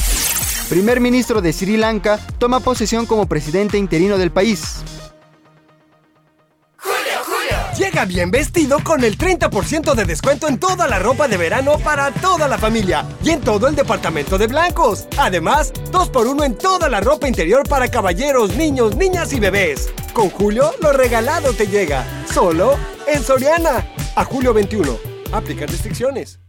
[0.69, 4.85] Primer ministro de Sri Lanka toma posesión como presidente interino del país.
[7.77, 12.13] Llega bien vestido con el 30% de descuento en toda la ropa de verano para
[12.13, 15.09] toda la familia y en todo el departamento de blancos.
[15.19, 19.93] Además, 2x1 en toda la ropa interior para caballeros, niños, niñas y bebés.
[20.13, 22.07] Con Julio, lo regalado te llega.
[22.33, 22.77] Solo
[23.09, 23.85] en Soriana.
[24.15, 25.16] A julio 21.
[25.33, 26.41] Aplica restricciones.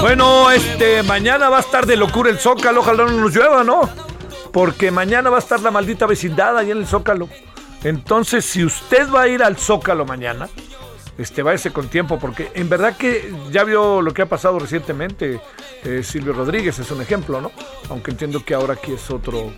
[0.00, 3.88] Bueno, este, mañana va a estar de locura el Zócalo, ojalá no nos llueva, ¿no?
[4.52, 7.28] Porque mañana va a estar la maldita vecindad ahí en el Zócalo.
[7.82, 10.48] Entonces, si usted va a ir al Zócalo mañana,
[11.18, 15.40] este, váyase con tiempo, porque en verdad que ya vio lo que ha pasado recientemente.
[15.84, 17.50] Eh, Silvio Rodríguez es un ejemplo, ¿no?
[17.90, 19.52] Aunque entiendo que ahora aquí es otro,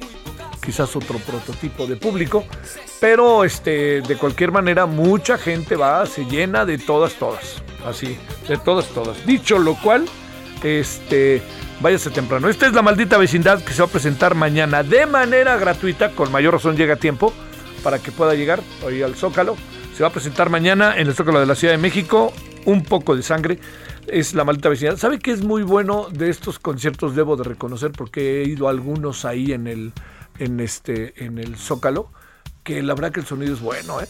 [0.65, 2.45] quizás otro prototipo de público,
[2.99, 8.57] pero este, de cualquier manera, mucha gente va, se llena de todas, todas, así, de
[8.57, 9.25] todas, todas.
[9.27, 10.07] Dicho lo cual,
[10.63, 11.43] este,
[11.81, 12.49] váyase temprano.
[12.49, 16.31] Esta es la maldita vecindad que se va a presentar mañana de manera gratuita, con
[16.31, 17.33] mayor razón llega a tiempo
[17.83, 19.57] para que pueda llegar hoy al Zócalo.
[19.97, 22.33] Se va a presentar mañana en el Zócalo de la Ciudad de México,
[22.65, 23.59] un poco de sangre.
[24.07, 24.97] Es la maldita vecindad.
[24.97, 27.15] ¿Sabe qué es muy bueno de estos conciertos?
[27.15, 29.93] Debo de reconocer porque he ido algunos ahí en el,
[30.39, 32.11] en este, en el Zócalo,
[32.63, 34.09] que la verdad que el sonido es bueno, ¿eh?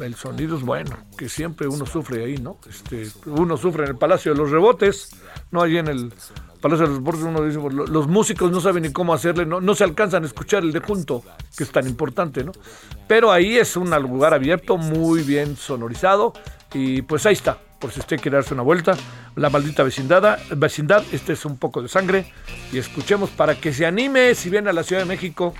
[0.00, 2.58] El sonido es bueno, que siempre uno sufre ahí, ¿no?
[2.68, 5.10] Este, uno sufre en el Palacio de los Rebotes,
[5.50, 6.12] no allí en el
[6.60, 9.74] Palacio de los Rebotes uno dice, los músicos no saben ni cómo hacerle, no, no
[9.74, 11.22] se alcanzan a escuchar el de junto,
[11.56, 12.52] que es tan importante, ¿no?
[13.06, 16.32] Pero ahí es un lugar abierto, muy bien sonorizado,
[16.72, 18.96] y pues ahí está, por si usted quiere darse una vuelta,
[19.36, 22.32] la maldita vecindad, vecindad, este es un poco de sangre,
[22.72, 25.54] y escuchemos para que se anime si viene a la Ciudad de México.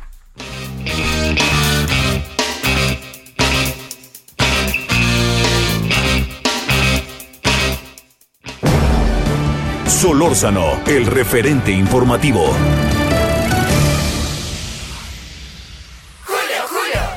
[10.00, 12.54] Solórzano, el referente informativo.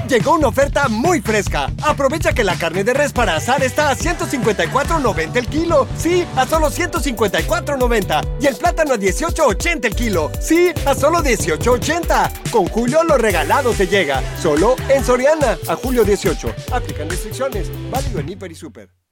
[0.10, 1.72] Llegó una oferta muy fresca.
[1.82, 5.88] Aprovecha que la carne de res para asar está a 154.90 el kilo.
[5.98, 8.42] Sí, a solo 154.90.
[8.42, 10.30] Y el plátano a 18.80 el kilo.
[10.42, 12.52] Sí, a solo 18.80.
[12.52, 14.22] Con Julio lo regalado te llega.
[14.42, 15.58] Solo en Soriana.
[15.70, 16.54] A julio 18.
[16.74, 17.72] Aplican restricciones.
[17.90, 19.03] Válido en Hiper y Super.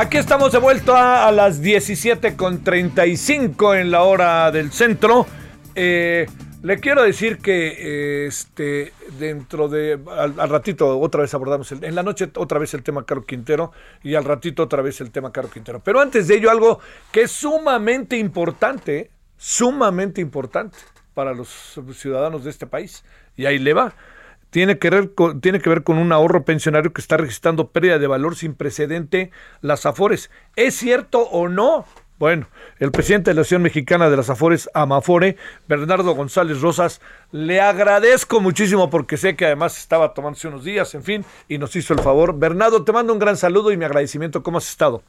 [0.00, 5.26] Aquí estamos de vuelta a las 17.35 en la hora del centro.
[5.74, 6.26] Eh,
[6.62, 12.30] le quiero decir que este dentro de al, ratito otra vez abordamos en la noche
[12.36, 15.80] otra vez el tema Caro Quintero y al ratito otra vez el tema Caro Quintero.
[15.80, 16.80] Pero antes de ello algo
[17.12, 20.78] que es sumamente importante, sumamente importante
[21.12, 23.04] para los ciudadanos de este país
[23.36, 23.92] y ahí le va
[24.50, 27.98] tiene que, ver con, tiene que ver con un ahorro pensionario que está registrando pérdida
[27.98, 30.30] de valor sin precedente las Afores.
[30.56, 31.86] ¿Es cierto o no?
[32.18, 37.00] Bueno, el presidente de la Asociación Mexicana de las Afores, Amafore, Bernardo González Rosas,
[37.32, 41.74] le agradezco muchísimo porque sé que además estaba tomándose unos días, en fin, y nos
[41.76, 42.38] hizo el favor.
[42.38, 44.42] Bernardo, te mando un gran saludo y mi agradecimiento.
[44.42, 45.02] ¿Cómo has estado?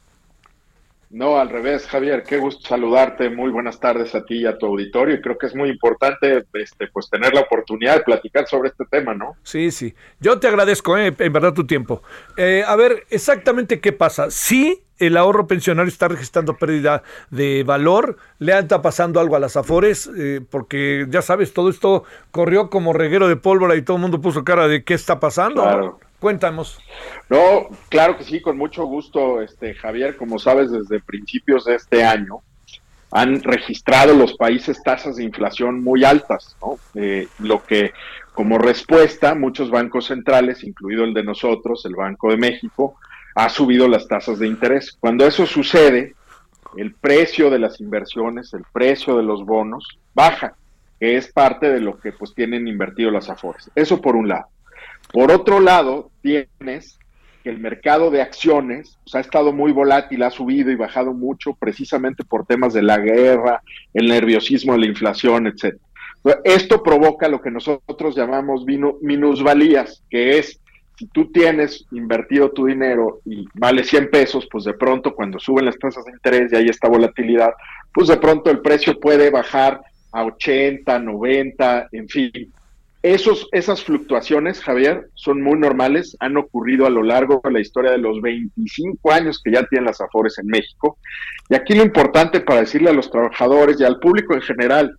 [1.11, 3.29] No, al revés, Javier, qué gusto saludarte.
[3.29, 5.15] Muy buenas tardes a ti y a tu auditorio.
[5.15, 8.85] Y creo que es muy importante este, pues tener la oportunidad de platicar sobre este
[8.89, 9.35] tema, ¿no?
[9.43, 9.93] Sí, sí.
[10.21, 12.01] Yo te agradezco, eh, en verdad, tu tiempo.
[12.37, 14.31] Eh, a ver, exactamente qué pasa.
[14.31, 19.57] Sí, el ahorro pensionario está registrando pérdida de valor, le está pasando algo a las
[19.57, 24.01] Afores, eh, porque ya sabes, todo esto corrió como reguero de pólvora y todo el
[24.01, 25.63] mundo puso cara de qué está pasando.
[25.63, 25.99] Claro.
[26.21, 26.79] Cuéntanos.
[27.31, 32.03] No, claro que sí, con mucho gusto, este Javier, como sabes, desde principios de este
[32.03, 32.43] año
[33.09, 36.77] han registrado los países tasas de inflación muy altas, ¿no?
[36.93, 37.91] Eh, lo que
[38.33, 42.97] como respuesta muchos bancos centrales, incluido el de nosotros, el Banco de México,
[43.33, 44.95] ha subido las tasas de interés.
[44.99, 46.13] Cuando eso sucede,
[46.77, 50.53] el precio de las inversiones, el precio de los bonos baja,
[50.99, 53.71] que es parte de lo que pues tienen invertido las Afores.
[53.73, 54.45] Eso por un lado.
[55.11, 56.97] Por otro lado, tienes
[57.43, 61.53] que el mercado de acciones pues, ha estado muy volátil, ha subido y bajado mucho
[61.53, 63.61] precisamente por temas de la guerra,
[63.93, 65.83] el nerviosismo la inflación, etcétera.
[66.43, 68.63] Esto provoca lo que nosotros llamamos
[69.01, 70.61] minusvalías, que es
[70.97, 75.65] si tú tienes invertido tu dinero y vale 100 pesos, pues de pronto cuando suben
[75.65, 77.53] las tasas de interés y hay esta volatilidad,
[77.91, 79.81] pues de pronto el precio puede bajar
[80.11, 82.53] a 80, 90, en fin.
[83.03, 87.91] Esos, esas fluctuaciones, Javier, son muy normales, han ocurrido a lo largo de la historia
[87.91, 90.97] de los 25 años que ya tienen las Afores en México.
[91.49, 94.95] Y aquí lo importante para decirle a los trabajadores y al público en general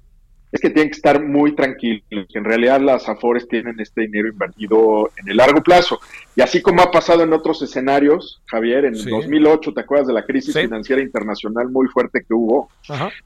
[0.51, 4.29] es que tienen que estar muy tranquilos, que en realidad las Afores tienen este dinero
[4.29, 5.99] invertido en el largo plazo.
[6.37, 10.27] Y así como ha pasado en otros escenarios, Javier, en 2008, ¿te acuerdas de la
[10.27, 12.69] crisis financiera internacional muy fuerte que hubo?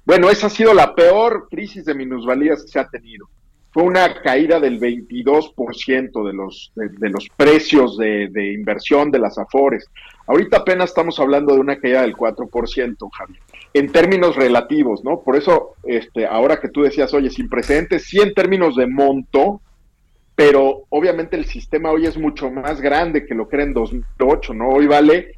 [0.05, 3.27] Bueno, esa ha sido la peor crisis de minusvalías que se ha tenido
[3.77, 9.91] fue una caída del 22% de los, de, los precios de, inversión de las Afores.
[10.27, 13.39] Ahorita apenas estamos hablando de una caída del 4%, Javier,
[13.74, 15.20] en términos relativos, ¿no?
[15.20, 19.61] Por eso, este, ahora que tú decías, oye, sin precedentes, sí en términos de monto,
[20.35, 24.55] pero obviamente el sistema hoy es mucho más grande que lo que era en 2008,
[24.55, 24.70] ¿no?
[24.70, 25.35] Hoy vale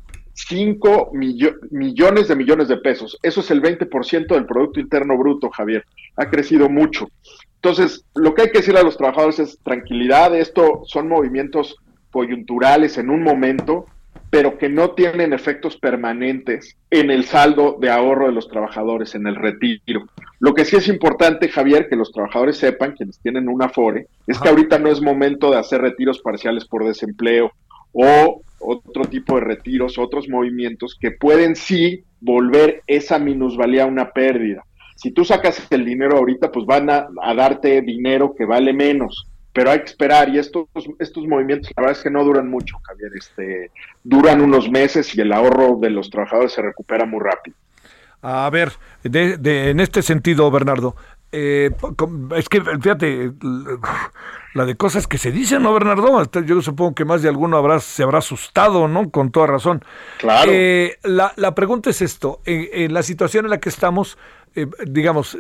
[0.47, 3.19] 5 millones de millones de pesos.
[3.23, 5.85] Eso es el 20% del Producto Interno Bruto, Javier.
[6.17, 7.09] Ha crecido mucho.
[7.57, 11.77] Entonces, lo que hay que decir a los trabajadores es tranquilidad, esto son movimientos
[12.13, 13.87] coyunturales en un momento,
[14.31, 19.27] pero que no tienen efectos permanentes en el saldo de ahorro de los trabajadores, en
[19.27, 20.05] el retiro.
[20.39, 24.39] Lo que sí es importante, Javier, que los trabajadores sepan, quienes tienen un Afore, es
[24.39, 27.51] que ahorita no es momento de hacer retiros parciales por desempleo
[27.93, 34.11] o otro tipo de retiros, otros movimientos que pueden sí volver esa minusvalía a una
[34.11, 34.65] pérdida.
[34.97, 39.71] Si tú sacas el dinero ahorita, pues van a, darte dinero que vale menos, pero
[39.71, 40.67] hay que esperar y estos,
[40.99, 43.71] estos movimientos, la verdad es que no duran mucho, Javier, este,
[44.03, 47.57] duran unos meses y el ahorro de los trabajadores se recupera muy rápido.
[48.21, 48.73] A ver,
[49.05, 50.97] de, en este sentido, Bernardo,
[51.31, 51.71] eh,
[52.37, 53.33] es que, fíjate,
[54.55, 56.23] la de cosas que se dicen, ¿no, Bernardo?
[56.45, 59.11] Yo supongo que más de alguno habrá, se habrá asustado, ¿no?
[59.11, 59.85] Con toda razón.
[60.19, 60.51] Claro.
[60.53, 64.17] Eh, la, la, pregunta es esto, en, la situación en la que estamos,
[64.55, 65.37] eh, digamos,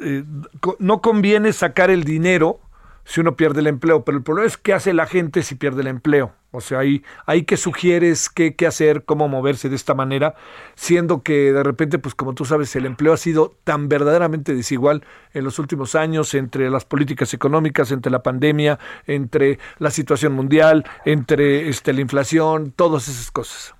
[0.78, 2.60] no conviene sacar el dinero
[3.08, 5.80] si uno pierde el empleo, pero el problema es qué hace la gente si pierde
[5.80, 6.32] el empleo.
[6.50, 10.34] O sea, ahí, ahí que sugieres qué, qué hacer, cómo moverse de esta manera,
[10.74, 15.04] siendo que de repente, pues como tú sabes, el empleo ha sido tan verdaderamente desigual
[15.32, 20.84] en los últimos años entre las políticas económicas, entre la pandemia, entre la situación mundial,
[21.06, 23.74] entre este, la inflación, todas esas cosas.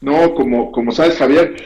[0.00, 1.56] No, como, como sabes, Javier,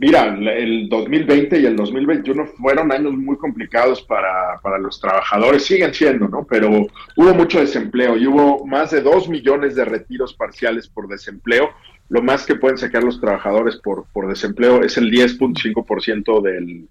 [0.00, 5.92] Mira, el 2020 y el 2021 fueron años muy complicados para, para, los trabajadores, siguen
[5.92, 6.46] siendo, ¿no?
[6.48, 6.70] Pero
[7.16, 11.70] hubo mucho desempleo y hubo más de 2 millones de retiros parciales por desempleo.
[12.08, 16.88] Lo más que pueden sacar los trabajadores por, por desempleo es el 10.5% del,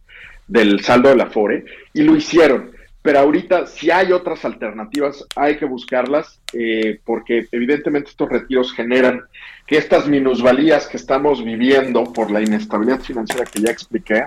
[0.47, 2.71] del saldo de la FORE y lo hicieron.
[3.01, 9.21] Pero ahorita, si hay otras alternativas, hay que buscarlas, eh, porque evidentemente estos retiros generan
[9.65, 14.25] que estas minusvalías que estamos viviendo por la inestabilidad financiera que ya expliqué,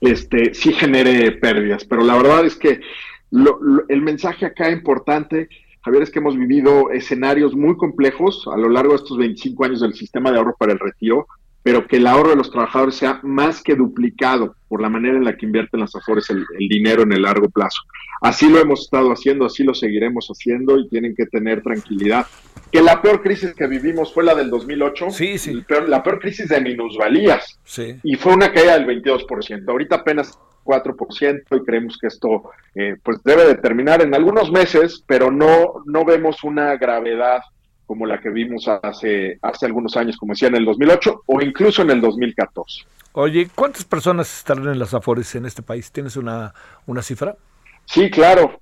[0.00, 1.84] este, sí genere pérdidas.
[1.84, 2.80] Pero la verdad es que
[3.88, 5.48] el mensaje acá importante,
[5.82, 9.80] Javier, es que hemos vivido escenarios muy complejos a lo largo de estos 25 años
[9.80, 11.26] del sistema de ahorro para el retiro,
[11.62, 15.24] pero que el ahorro de los trabajadores sea más que duplicado por la manera en
[15.24, 17.82] la que invierten las Afores el, dinero en el largo plazo.
[18.20, 22.26] Así lo hemos estado haciendo, así lo seguiremos haciendo y tienen que tener tranquilidad.
[22.70, 25.62] Que la peor crisis que vivimos fue la del 2008, sí, sí.
[25.86, 27.96] la peor crisis de minusvalías, sí.
[28.02, 29.68] y fue una caída del 22%.
[29.68, 35.04] Ahorita apenas 4% y creemos que esto eh, pues debe de terminar en algunos meses,
[35.06, 37.42] pero no, no vemos una gravedad
[37.92, 41.82] como la que vimos hace, hace algunos años, como decía en el 2008 o incluso
[41.82, 42.84] en el 2014.
[43.12, 45.92] Oye, ¿cuántas personas estarán en las Afores en este país?
[45.92, 46.54] ¿Tienes una,
[46.86, 47.36] una cifra?
[47.84, 48.58] Sí, claro.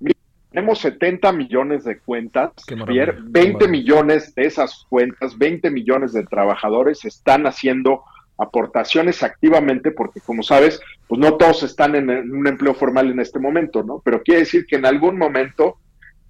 [0.51, 7.47] Tenemos 70 millones de cuentas, 20 millones de esas cuentas, 20 millones de trabajadores están
[7.47, 8.03] haciendo
[8.37, 13.39] aportaciones activamente, porque como sabes, pues no todos están en un empleo formal en este
[13.39, 14.03] momento, ¿no?
[14.05, 15.77] Pero quiere decir que en algún momento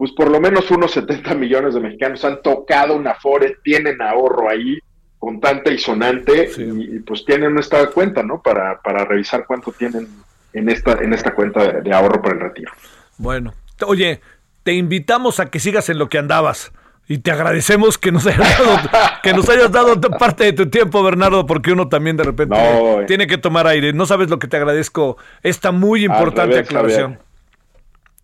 [0.00, 4.48] pues por lo menos unos 70 millones de mexicanos han tocado una Afore, tienen ahorro
[4.48, 4.78] ahí
[5.18, 8.40] contante y sonante y, pues tienen esta cuenta, ¿no?
[8.40, 10.08] Para, para revisar cuánto tienen
[10.54, 12.72] en esta, en esta cuenta de, ahorro para el retiro.
[13.18, 13.52] Bueno,
[13.86, 14.22] oye,
[14.62, 16.72] te invitamos a que sigas en lo que andabas.
[17.06, 18.78] Y te agradecemos que nos hayas dado,
[19.22, 23.04] que nos hayas dado parte de tu tiempo, Bernardo, porque uno también de repente eh.
[23.06, 23.92] tiene que tomar aire.
[23.92, 27.18] No sabes lo que te agradezco esta muy importante aclaración.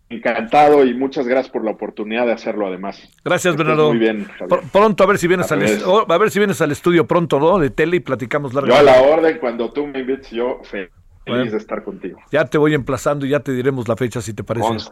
[0.09, 3.01] Encantado y muchas gracias por la oportunidad de hacerlo además.
[3.25, 3.89] Gracias, Bernardo.
[3.89, 4.27] Muy bien.
[4.71, 7.59] Pronto a ver si vienes al oh, a ver si vienes al estudio pronto, ¿no?
[7.59, 8.69] De tele y platicamos largo.
[8.69, 12.19] Yo a la orden cuando tú me invites, yo feliz de estar contigo.
[12.31, 14.89] Ya te voy emplazando y ya te diremos la fecha si te parece.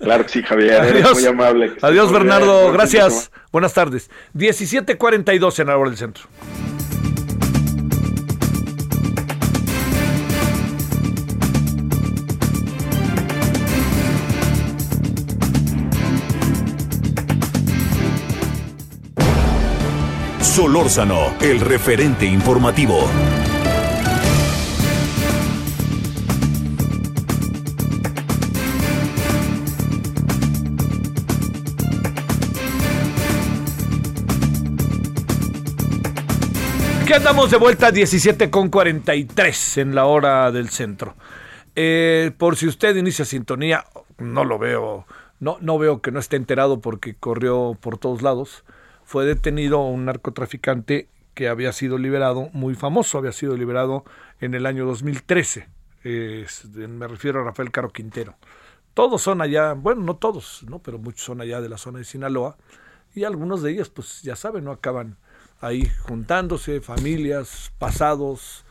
[0.00, 0.80] claro que sí, Javier.
[0.80, 1.14] Adiós.
[1.14, 1.72] muy amable.
[1.80, 2.72] Adiós, Bernardo.
[2.72, 3.30] Gracias.
[3.52, 4.10] Buenas tardes.
[4.34, 6.24] 17:42 en Árbol del Centro.
[20.60, 22.98] Solórzano, el referente informativo.
[37.00, 41.16] Aquí andamos de vuelta a 17 con 43 en la hora del centro.
[41.74, 43.86] Eh, por si usted inicia sintonía,
[44.18, 45.06] no lo veo,
[45.38, 48.62] no, no veo que no esté enterado porque corrió por todos lados.
[49.10, 54.04] Fue detenido un narcotraficante que había sido liberado, muy famoso, había sido liberado
[54.40, 55.66] en el año 2013.
[56.04, 58.36] me refiero a Rafael Caro Quintero.
[58.94, 60.78] Todos son allá, bueno, no todos, ¿no?
[60.78, 62.56] pero muchos son allá de la zona de Sinaloa
[63.12, 65.16] y algunos de ellos, pues ya saben, no acaban
[65.60, 68.64] ahí juntándose, familias, pasados,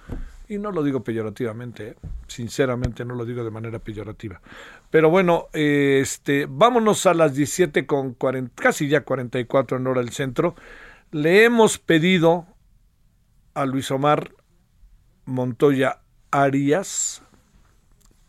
[0.50, 1.96] y no lo digo peyorativamente, ¿eh?
[2.28, 4.42] sinceramente no lo digo de manera peyorativa.
[4.90, 10.10] Pero bueno, este, vámonos a las 17 con 40, casi ya 44 en hora del
[10.10, 10.56] centro.
[11.12, 12.48] Le hemos pedido
[13.54, 14.32] a Luis Omar
[15.26, 16.00] Montoya
[16.32, 17.22] Arias,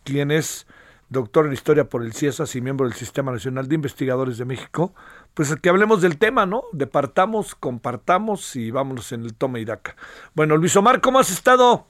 [0.05, 0.67] quien es
[1.09, 4.95] doctor en historia por el CIESAS y miembro del Sistema Nacional de Investigadores de México,
[5.33, 6.65] pues que hablemos del tema, ¿no?
[6.73, 9.97] Departamos, compartamos y vámonos en el toma y daca.
[10.35, 11.87] Bueno, Luis Omar, ¿cómo has estado?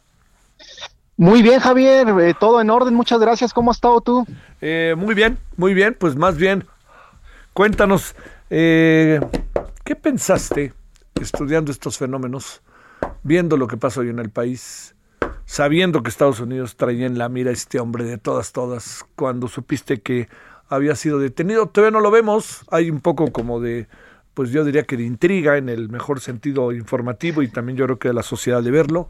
[1.17, 3.53] Muy bien, Javier, eh, todo en orden, muchas gracias.
[3.53, 4.27] ¿Cómo has estado tú?
[4.61, 6.65] Eh, muy bien, muy bien, pues más bien,
[7.53, 8.15] cuéntanos,
[8.49, 9.21] eh,
[9.85, 10.73] ¿qué pensaste
[11.21, 12.63] estudiando estos fenómenos,
[13.23, 14.95] viendo lo que pasa hoy en el país,
[15.45, 19.47] sabiendo que Estados Unidos traía en la mira a este hombre de todas, todas, cuando
[19.47, 20.29] supiste que
[20.71, 21.67] había sido detenido?
[21.67, 23.89] Todavía no lo vemos, hay un poco como de
[24.35, 27.99] pues yo diría que de intriga en el mejor sentido informativo y también yo creo
[27.99, 29.09] que de la sociedad de verlo.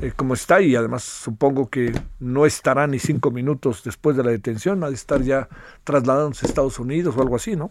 [0.00, 4.30] Eh, como está y además supongo que no estará ni cinco minutos después de la
[4.30, 5.48] detención, ha de estar ya
[5.84, 7.70] trasladándose a Estados Unidos o algo así, ¿no?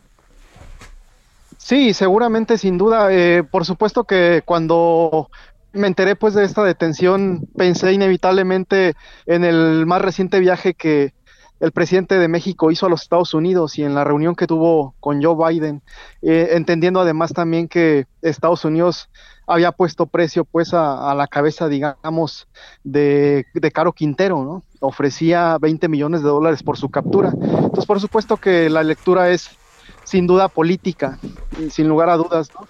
[1.58, 3.14] Sí, seguramente, sin duda.
[3.14, 5.30] Eh, por supuesto que cuando
[5.74, 8.96] me enteré pues de esta detención, pensé inevitablemente
[9.26, 11.14] en el más reciente viaje que
[11.60, 14.96] el presidente de México hizo a los Estados Unidos y en la reunión que tuvo
[15.00, 15.82] con Joe Biden,
[16.22, 19.10] eh, entendiendo además también que Estados Unidos
[19.46, 22.48] había puesto precio pues a, la cabeza, digamos,
[22.84, 24.64] de, de, Caro Quintero, ¿no?
[24.80, 27.32] Ofrecía 20 millones de dólares por su captura.
[27.32, 29.50] Entonces, por supuesto que la lectura es
[30.04, 31.18] sin duda política,
[31.72, 32.68] sin lugar a dudas, ¿no?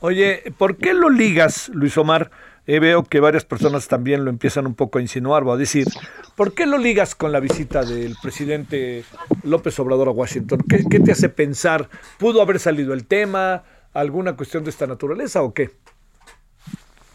[0.00, 2.30] Oye, ¿por qué lo ligas, Luis Omar?
[2.66, 5.86] Eh, veo que varias personas también lo empiezan un poco a insinuar o a decir,
[6.34, 9.04] ¿por qué lo ligas con la visita del presidente
[9.44, 10.64] López Obrador a Washington?
[10.68, 11.88] ¿Qué, te hace pensar?
[12.18, 13.62] ¿Pudo haber salido el tema?
[13.92, 15.70] ¿Alguna cuestión de esta naturaleza o qué?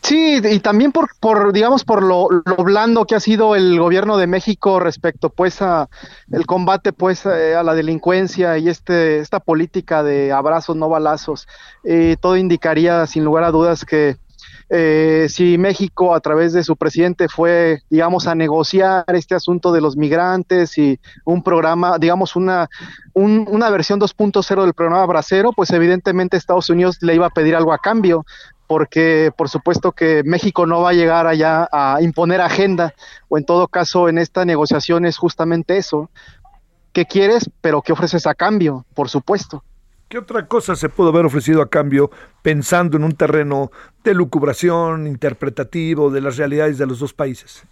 [0.04, 2.28] Sí, y también por, por digamos, por lo,
[2.64, 5.89] blando que ha sido el gobierno de México respecto, pues, a
[6.32, 11.47] el combate, pues, eh, a la delincuencia y este esta política de abrazos no balazos.
[11.84, 14.18] Eh, todo indicaría, sin lugar a dudas, que
[14.74, 19.82] eh, si México a través de su presidente fue, digamos, a negociar este asunto de
[19.82, 22.70] los migrantes y un programa, digamos, una,
[23.14, 27.74] una versión 2.0 del programa Bracero, pues evidentemente Estados Unidos le iba a pedir algo
[27.74, 28.26] a cambio
[28.66, 32.94] porque por supuesto que México no va a llegar allá a imponer agenda,
[33.28, 36.10] o en todo caso en esta negociación es justamente eso.
[36.94, 38.86] ¿Qué quieres, pero qué ofreces a cambio?
[38.94, 39.66] Por supuesto.
[40.12, 43.72] ¿Qué otra cosa se pudo haber ofrecido a cambio pensando en un terreno
[44.03, 47.64] de lucubración, interpretativo de las realidades de los dos países?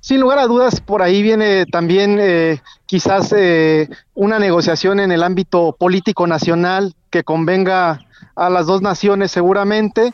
[0.00, 5.22] Sin lugar a dudas, por ahí viene también eh, quizás eh, una negociación en el
[5.22, 8.00] ámbito político nacional que convenga
[8.34, 10.12] a las dos naciones seguramente.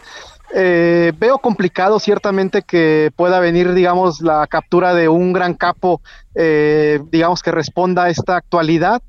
[0.54, 6.00] Eh, veo complicado ciertamente que pueda venir, digamos, la captura de un gran capo,
[6.32, 9.02] digamos, que responda a esta actualidad,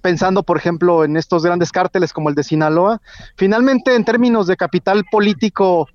[0.00, 3.00] pensando, por ejemplo, en estos grandes cárteles como el de Sinaloa.
[3.36, 5.88] Finalmente, en términos de capital político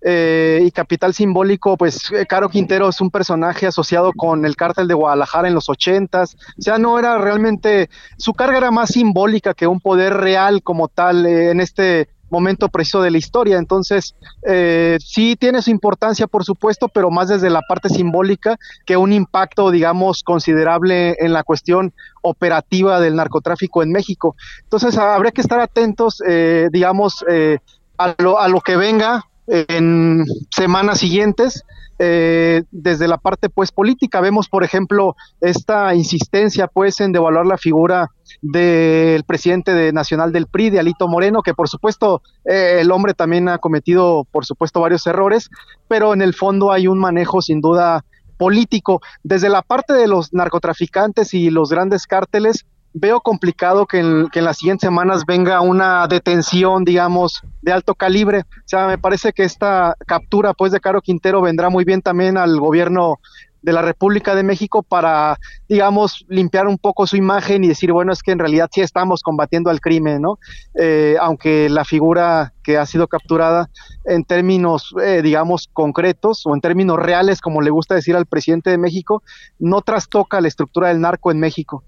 [0.00, 5.48] y capital simbólico, pues Caro Quintero es un personaje asociado con el cártel de Guadalajara
[5.48, 9.80] en los ochentas, o sea, no era realmente, su carga era más simbólica que un
[9.80, 13.58] poder real como tal en este momento preciso de la historia.
[13.58, 14.14] Entonces,
[14.46, 19.12] eh, sí tiene su importancia, por supuesto, pero más desde la parte simbólica que un
[19.12, 24.36] impacto, digamos, considerable en la cuestión operativa del narcotráfico en México.
[24.62, 27.58] Entonces, habría que estar atentos, eh, digamos, eh,
[27.96, 30.24] a, lo, a lo que venga en
[30.54, 31.64] semanas siguientes.
[32.00, 37.58] Eh, desde la parte pues política vemos por ejemplo esta insistencia pues en devaluar la
[37.58, 42.92] figura del presidente de nacional del PRI de Alito Moreno que por supuesto eh, el
[42.92, 45.50] hombre también ha cometido por supuesto varios errores
[45.88, 48.04] pero en el fondo hay un manejo sin duda
[48.36, 52.64] político desde la parte de los narcotraficantes y los grandes cárteles
[53.00, 58.40] veo complicado que en, las siguientes semanas venga una detención, digamos, de alto calibre.
[58.40, 62.36] O sea, me parece que esta captura, pues, de Caro Quintero vendrá muy bien también
[62.36, 63.18] al gobierno
[63.60, 65.38] de la República de México para,
[65.68, 69.22] digamos, limpiar un poco su imagen y decir, bueno, es que en realidad sí estamos
[69.22, 70.38] combatiendo al crimen, ¿no?
[70.78, 73.68] Eh, aunque la figura que ha sido capturada
[74.04, 78.70] en términos, eh, digamos, concretos o en términos reales, como le gusta decir al presidente
[78.70, 79.22] de México,
[79.58, 81.82] no trastoca la estructura del narco en México.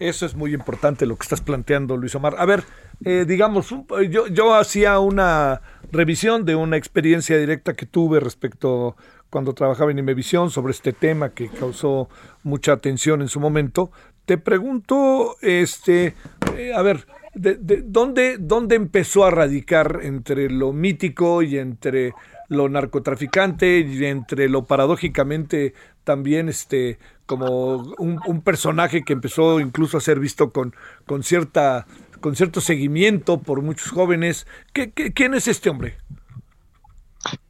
[0.00, 2.34] Eso es muy importante lo que estás planteando, Luis Omar.
[2.38, 2.64] A ver,
[3.04, 3.68] eh, digamos,
[4.08, 5.60] yo, yo hacía una
[5.92, 8.96] revisión de una experiencia directa que tuve respecto
[9.28, 12.08] cuando trabajaba en Imevisión sobre este tema que causó
[12.42, 13.92] mucha atención en su momento.
[14.24, 16.14] Te pregunto, este,
[16.56, 22.14] eh, a ver, de, ¿dónde, ¿dónde empezó a radicar entre lo mítico y entre
[22.50, 25.72] lo narcotraficante y entre lo paradójicamente
[26.04, 30.74] también este como un, personaje que empezó incluso a ser visto con,
[31.06, 31.86] con cierta
[32.20, 34.48] con cierto seguimiento por muchos jóvenes.
[34.72, 35.96] ¿Qué, quién es este hombre?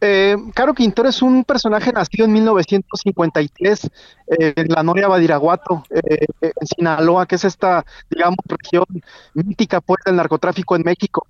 [0.02, 6.26] Eh, Caro Quintero es un personaje nacido en 1953 eh, en la Noria Badiraguato, eh,
[6.42, 8.84] en Sinaloa, que es esta, digamos, región
[9.32, 11.26] mítica pues, del narcotráfico en México.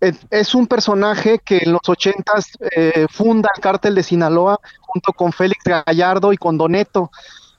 [0.00, 5.32] Es un personaje que en los ochentas eh, funda el cártel de Sinaloa junto con
[5.32, 7.10] Félix Gallardo y con Doneto.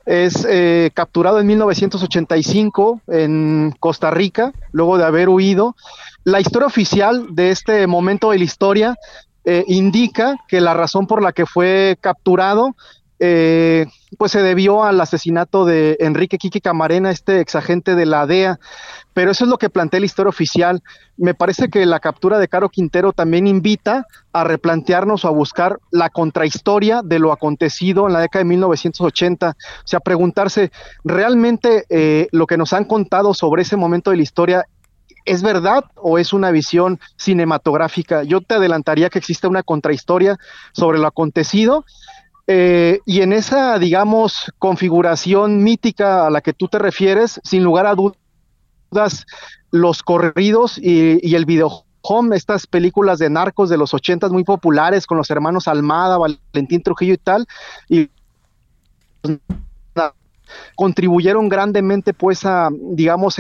[0.06, 5.76] Es eh, capturado en 1985 en Costa Rica, luego de haber huido.
[6.24, 8.96] La historia oficial de este momento de la historia
[9.44, 12.76] eh, indica que la razón por la que fue capturado
[13.20, 18.60] eh, pues se debió al asesinato de Enrique Kiki Camarena, este exagente de la DEA.
[19.18, 20.84] Pero eso es lo que plantea la historia oficial.
[21.18, 25.80] Me parece que la captura de Caro Quintero también invita a replantearnos o a buscar
[25.90, 29.50] la contrahistoria de lo acontecido en la década de 1980.
[29.50, 30.72] O sea, preguntarse,
[31.04, 34.66] ¿realmente eh, lo que nos han contado sobre ese momento de la historia
[35.26, 38.22] ¿Es verdad o es una visión cinematográfica?
[38.22, 40.38] Yo te adelantaría que existe una contrahistoria
[40.74, 41.86] sobre lo acontecido
[42.46, 47.88] eh, y en esa, digamos, configuración mítica a la que tú te refieres, sin lugar
[47.88, 48.18] a dudas,
[49.72, 55.06] los corridos y, el video home, estas películas de narcos de los ochentas muy populares
[55.06, 57.48] con los hermanos Almada, Valentín Trujillo y tal,
[57.90, 58.10] y
[60.76, 63.40] contribuyeron grandemente pues a, digamos,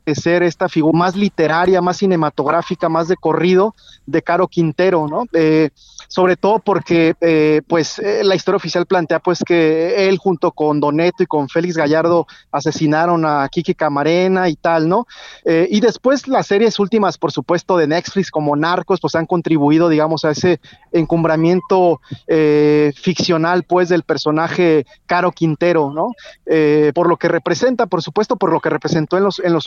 [0.00, 3.74] enaltecer esta figura más literaria, más cinematográfica, más de corrido
[4.06, 5.24] de Caro Quintero, ¿no?
[5.32, 5.70] Eh,
[6.08, 10.80] sobre todo porque eh, pues eh, la historia oficial plantea pues que él junto con
[10.80, 15.06] Doneto y con Félix Gallardo asesinaron a Kiki Camarena y tal, ¿no?
[15.44, 20.24] Y después las series últimas, por supuesto, de Netflix como Narcos, pues han contribuido, digamos,
[20.24, 20.60] a ese
[20.92, 22.00] encumbramiento
[22.94, 26.12] ficcional pues del personaje Caro Quintero, ¿no?
[26.94, 29.66] por lo que representa, por supuesto, por lo que representó en los, en los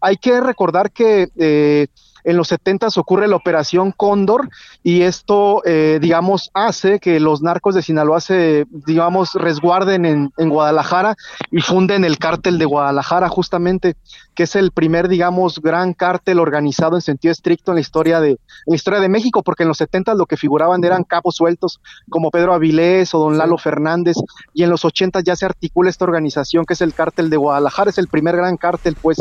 [0.00, 1.88] Hay que recordar que
[2.24, 4.48] en los 70 ocurre la operación Cóndor
[4.82, 10.48] y esto, eh, digamos, hace que los narcos de Sinaloa se, digamos, resguarden en, en,
[10.48, 11.16] Guadalajara
[11.50, 13.96] y funden el cártel de Guadalajara, justamente,
[14.34, 18.38] que es el primer, digamos, gran cártel organizado en sentido estricto en la historia de,
[18.66, 22.30] la historia de México, porque en los 70 lo que figuraban eran capos sueltos como
[22.30, 24.16] Pedro Avilés o don Lalo Fernández,
[24.54, 27.90] y en los 80 ya se articula esta organización que es el cártel de Guadalajara,
[27.90, 29.18] es el primer gran cártel, pues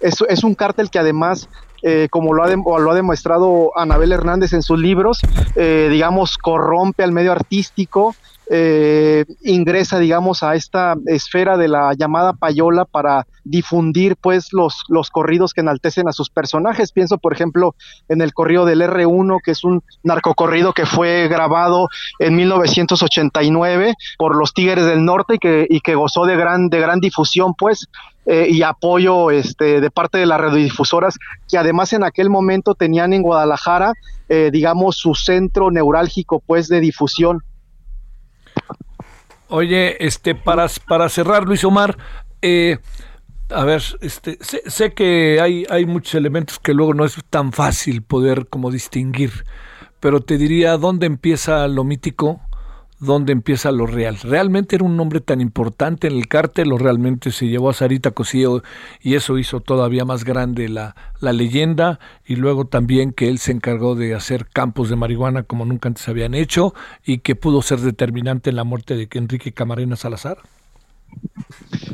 [0.00, 1.48] es, es un cártel que además
[1.82, 5.20] eh, como lo ha, lo ha demostrado Anabel Hernández en sus libros,
[5.56, 8.14] eh, digamos, corrompe al medio artístico,
[8.54, 15.10] eh, ingresa, digamos, a esta esfera de la llamada payola para difundir, pues, los, los
[15.10, 16.92] corridos que enaltecen a sus personajes.
[16.92, 17.74] Pienso, por ejemplo,
[18.08, 24.36] en el corrido del R1, que es un narcocorrido que fue grabado en 1989 por
[24.36, 27.88] los Tigres del Norte y que, y que gozó de gran, de gran difusión, pues,
[28.26, 31.18] eh, y apoyo este, de parte de las radiodifusoras,
[31.48, 33.94] que además en aquel momento tenían en Guadalajara,
[34.28, 37.42] eh, digamos, su centro neurálgico, pues, de difusión.
[39.48, 41.96] Oye, este, para, para cerrar, Luis Omar,
[42.40, 42.78] eh,
[43.50, 48.02] a ver, este, sé, que hay, hay muchos elementos que luego no es tan fácil
[48.02, 49.44] poder como distinguir,
[50.00, 52.40] pero te diría dónde empieza lo mítico,
[53.02, 54.16] dónde empieza lo real.
[54.22, 58.12] ¿Realmente era un nombre tan importante en el cártel o realmente se llevó a Sarita
[58.12, 58.62] Cosío
[59.00, 61.98] y eso hizo todavía más grande la, la leyenda?
[62.24, 66.08] Y luego también que él se encargó de hacer campos de marihuana como nunca antes
[66.08, 66.74] habían hecho
[67.04, 70.38] y que pudo ser determinante en la muerte de Enrique Camarena Salazar.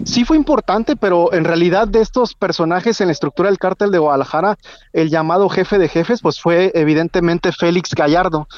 [0.04, 3.98] Sí fue importante, pero en realidad de estos personajes en la estructura del cártel de
[3.98, 4.56] Guadalajara,
[4.92, 8.48] el llamado jefe de jefes, pues fue evidentemente Félix Gallardo.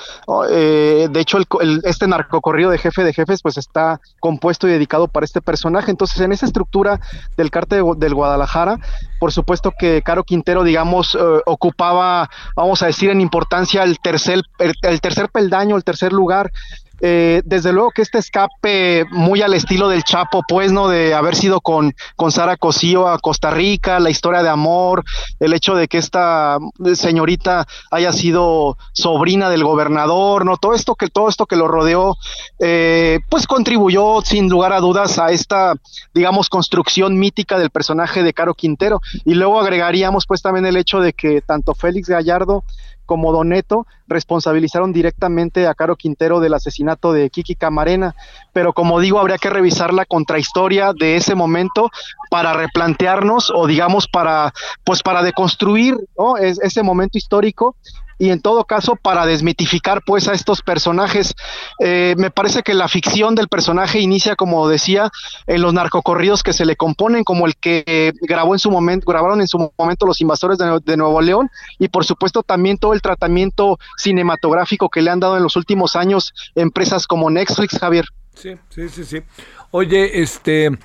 [0.50, 5.08] Eh, de hecho, el, este narcocorrido de jefe de jefes, pues está compuesto y dedicado
[5.08, 5.90] para este personaje.
[5.90, 7.00] Entonces, en esa estructura
[7.36, 8.78] del cártel del Guadalajara,
[9.18, 14.42] por supuesto que Caro Quintero, digamos, eh, ocupaba, vamos a decir, en importancia el tercer,
[14.58, 16.52] el tercer peldaño, el tercer lugar
[17.00, 20.88] Eh, desde luego que este escape muy al estilo del Chapo, pues, ¿no?
[20.88, 25.04] De haber sido con, con Sara Cosío a Costa Rica, la historia de amor,
[25.38, 26.58] el hecho de que esta
[26.94, 30.56] señorita haya sido sobrina del gobernador, ¿no?
[30.56, 32.16] Todo esto que, todo esto que lo rodeó,
[32.58, 35.74] eh, pues contribuyó sin lugar a dudas a esta,
[36.14, 39.00] digamos, construcción mítica del personaje de Caro Quintero.
[39.24, 42.64] Y luego agregaríamos pues también el hecho de que tanto Félix Gallardo
[43.10, 48.14] como Doneto responsabilizaron directamente a Caro Quintero del asesinato de Kiki Camarena,
[48.52, 51.90] pero como digo, habría que revisar la contrahistoria de ese momento
[52.30, 54.52] para replantearnos o digamos para
[54.84, 55.96] pues para deconstruir
[56.38, 57.74] ese momento histórico
[58.20, 61.34] y en todo caso para desmitificar pues a estos personajes.
[61.78, 65.10] Eh, me parece que la ficción del personaje inicia, como decía,
[65.46, 69.40] en los narcocorridos que se le componen, como el que grabó en su momento, grabaron
[69.40, 73.78] en su momento los invasores de, Nuevo León, y por supuesto también todo el tratamiento
[73.96, 78.04] cinematográfico que le han dado en los últimos años empresas como Netflix, Javier.
[78.34, 79.22] Sí, sí, sí, sí.
[79.70, 80.78] Oye, este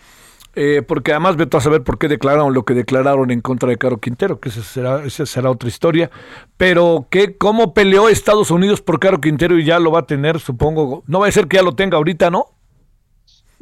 [0.56, 3.78] eh, porque además vete a saber por qué declararon lo que declararon en contra de
[3.78, 6.10] Caro Quintero, que esa será, esa será otra historia.
[6.58, 10.39] Pero que cómo peleó Estados Unidos por Caro Quintero y ya lo va a tener,
[10.39, 11.03] supongo.
[11.08, 12.56] No va a ser que ya lo tenga ahorita, ¿no?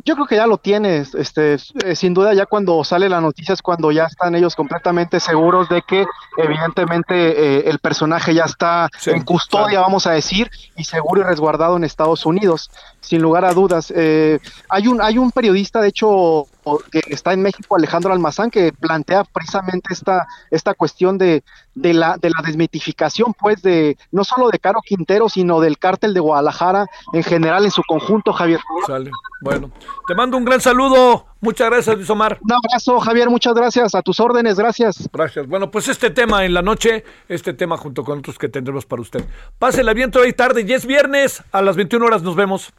[0.05, 3.53] Yo creo que ya lo tienes, este, eh, sin duda ya cuando sale la noticia
[3.53, 6.05] es cuando ya están ellos completamente seguros de que
[6.37, 11.77] evidentemente eh, el personaje ya está en custodia, vamos a decir, y seguro y resguardado
[11.77, 12.69] en Estados Unidos,
[12.99, 13.93] sin lugar a dudas.
[13.95, 16.47] Eh, hay un hay un periodista, de hecho,
[16.91, 21.43] que está en México, Alejandro Almazán, que plantea precisamente esta, esta cuestión de,
[21.75, 26.13] de, la, de la desmitificación, pues, de no solo de Caro Quintero, sino del cártel
[26.13, 28.59] de Guadalajara en general, en su conjunto, Javier.
[28.87, 29.11] Sale.
[29.41, 29.71] Bueno,
[30.07, 31.25] te mando un gran saludo.
[31.41, 32.39] Muchas gracias, Luis Omar.
[32.41, 33.29] Un abrazo, Javier.
[33.29, 33.93] Muchas gracias.
[33.93, 35.09] A tus órdenes, gracias.
[35.11, 35.47] Gracias.
[35.47, 39.01] Bueno, pues este tema en la noche, este tema junto con otros que tendremos para
[39.01, 39.25] usted.
[39.59, 40.63] Pásela bien toda y tarde.
[40.65, 41.43] Y es viernes.
[41.51, 42.71] A las 21 horas nos vemos.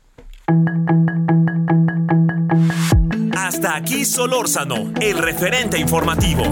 [3.37, 6.45] Hasta aquí Solórzano, el referente informativo.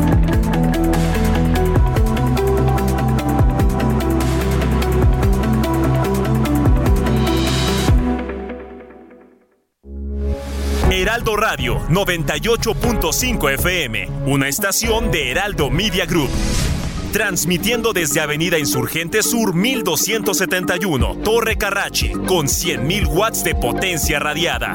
[10.90, 16.30] Heraldo Radio 98.5 FM, una estación de Heraldo Media Group.
[17.12, 24.74] Transmitiendo desde Avenida Insurgente Sur 1271, Torre Carrachi, con 100.000 watts de potencia radiada.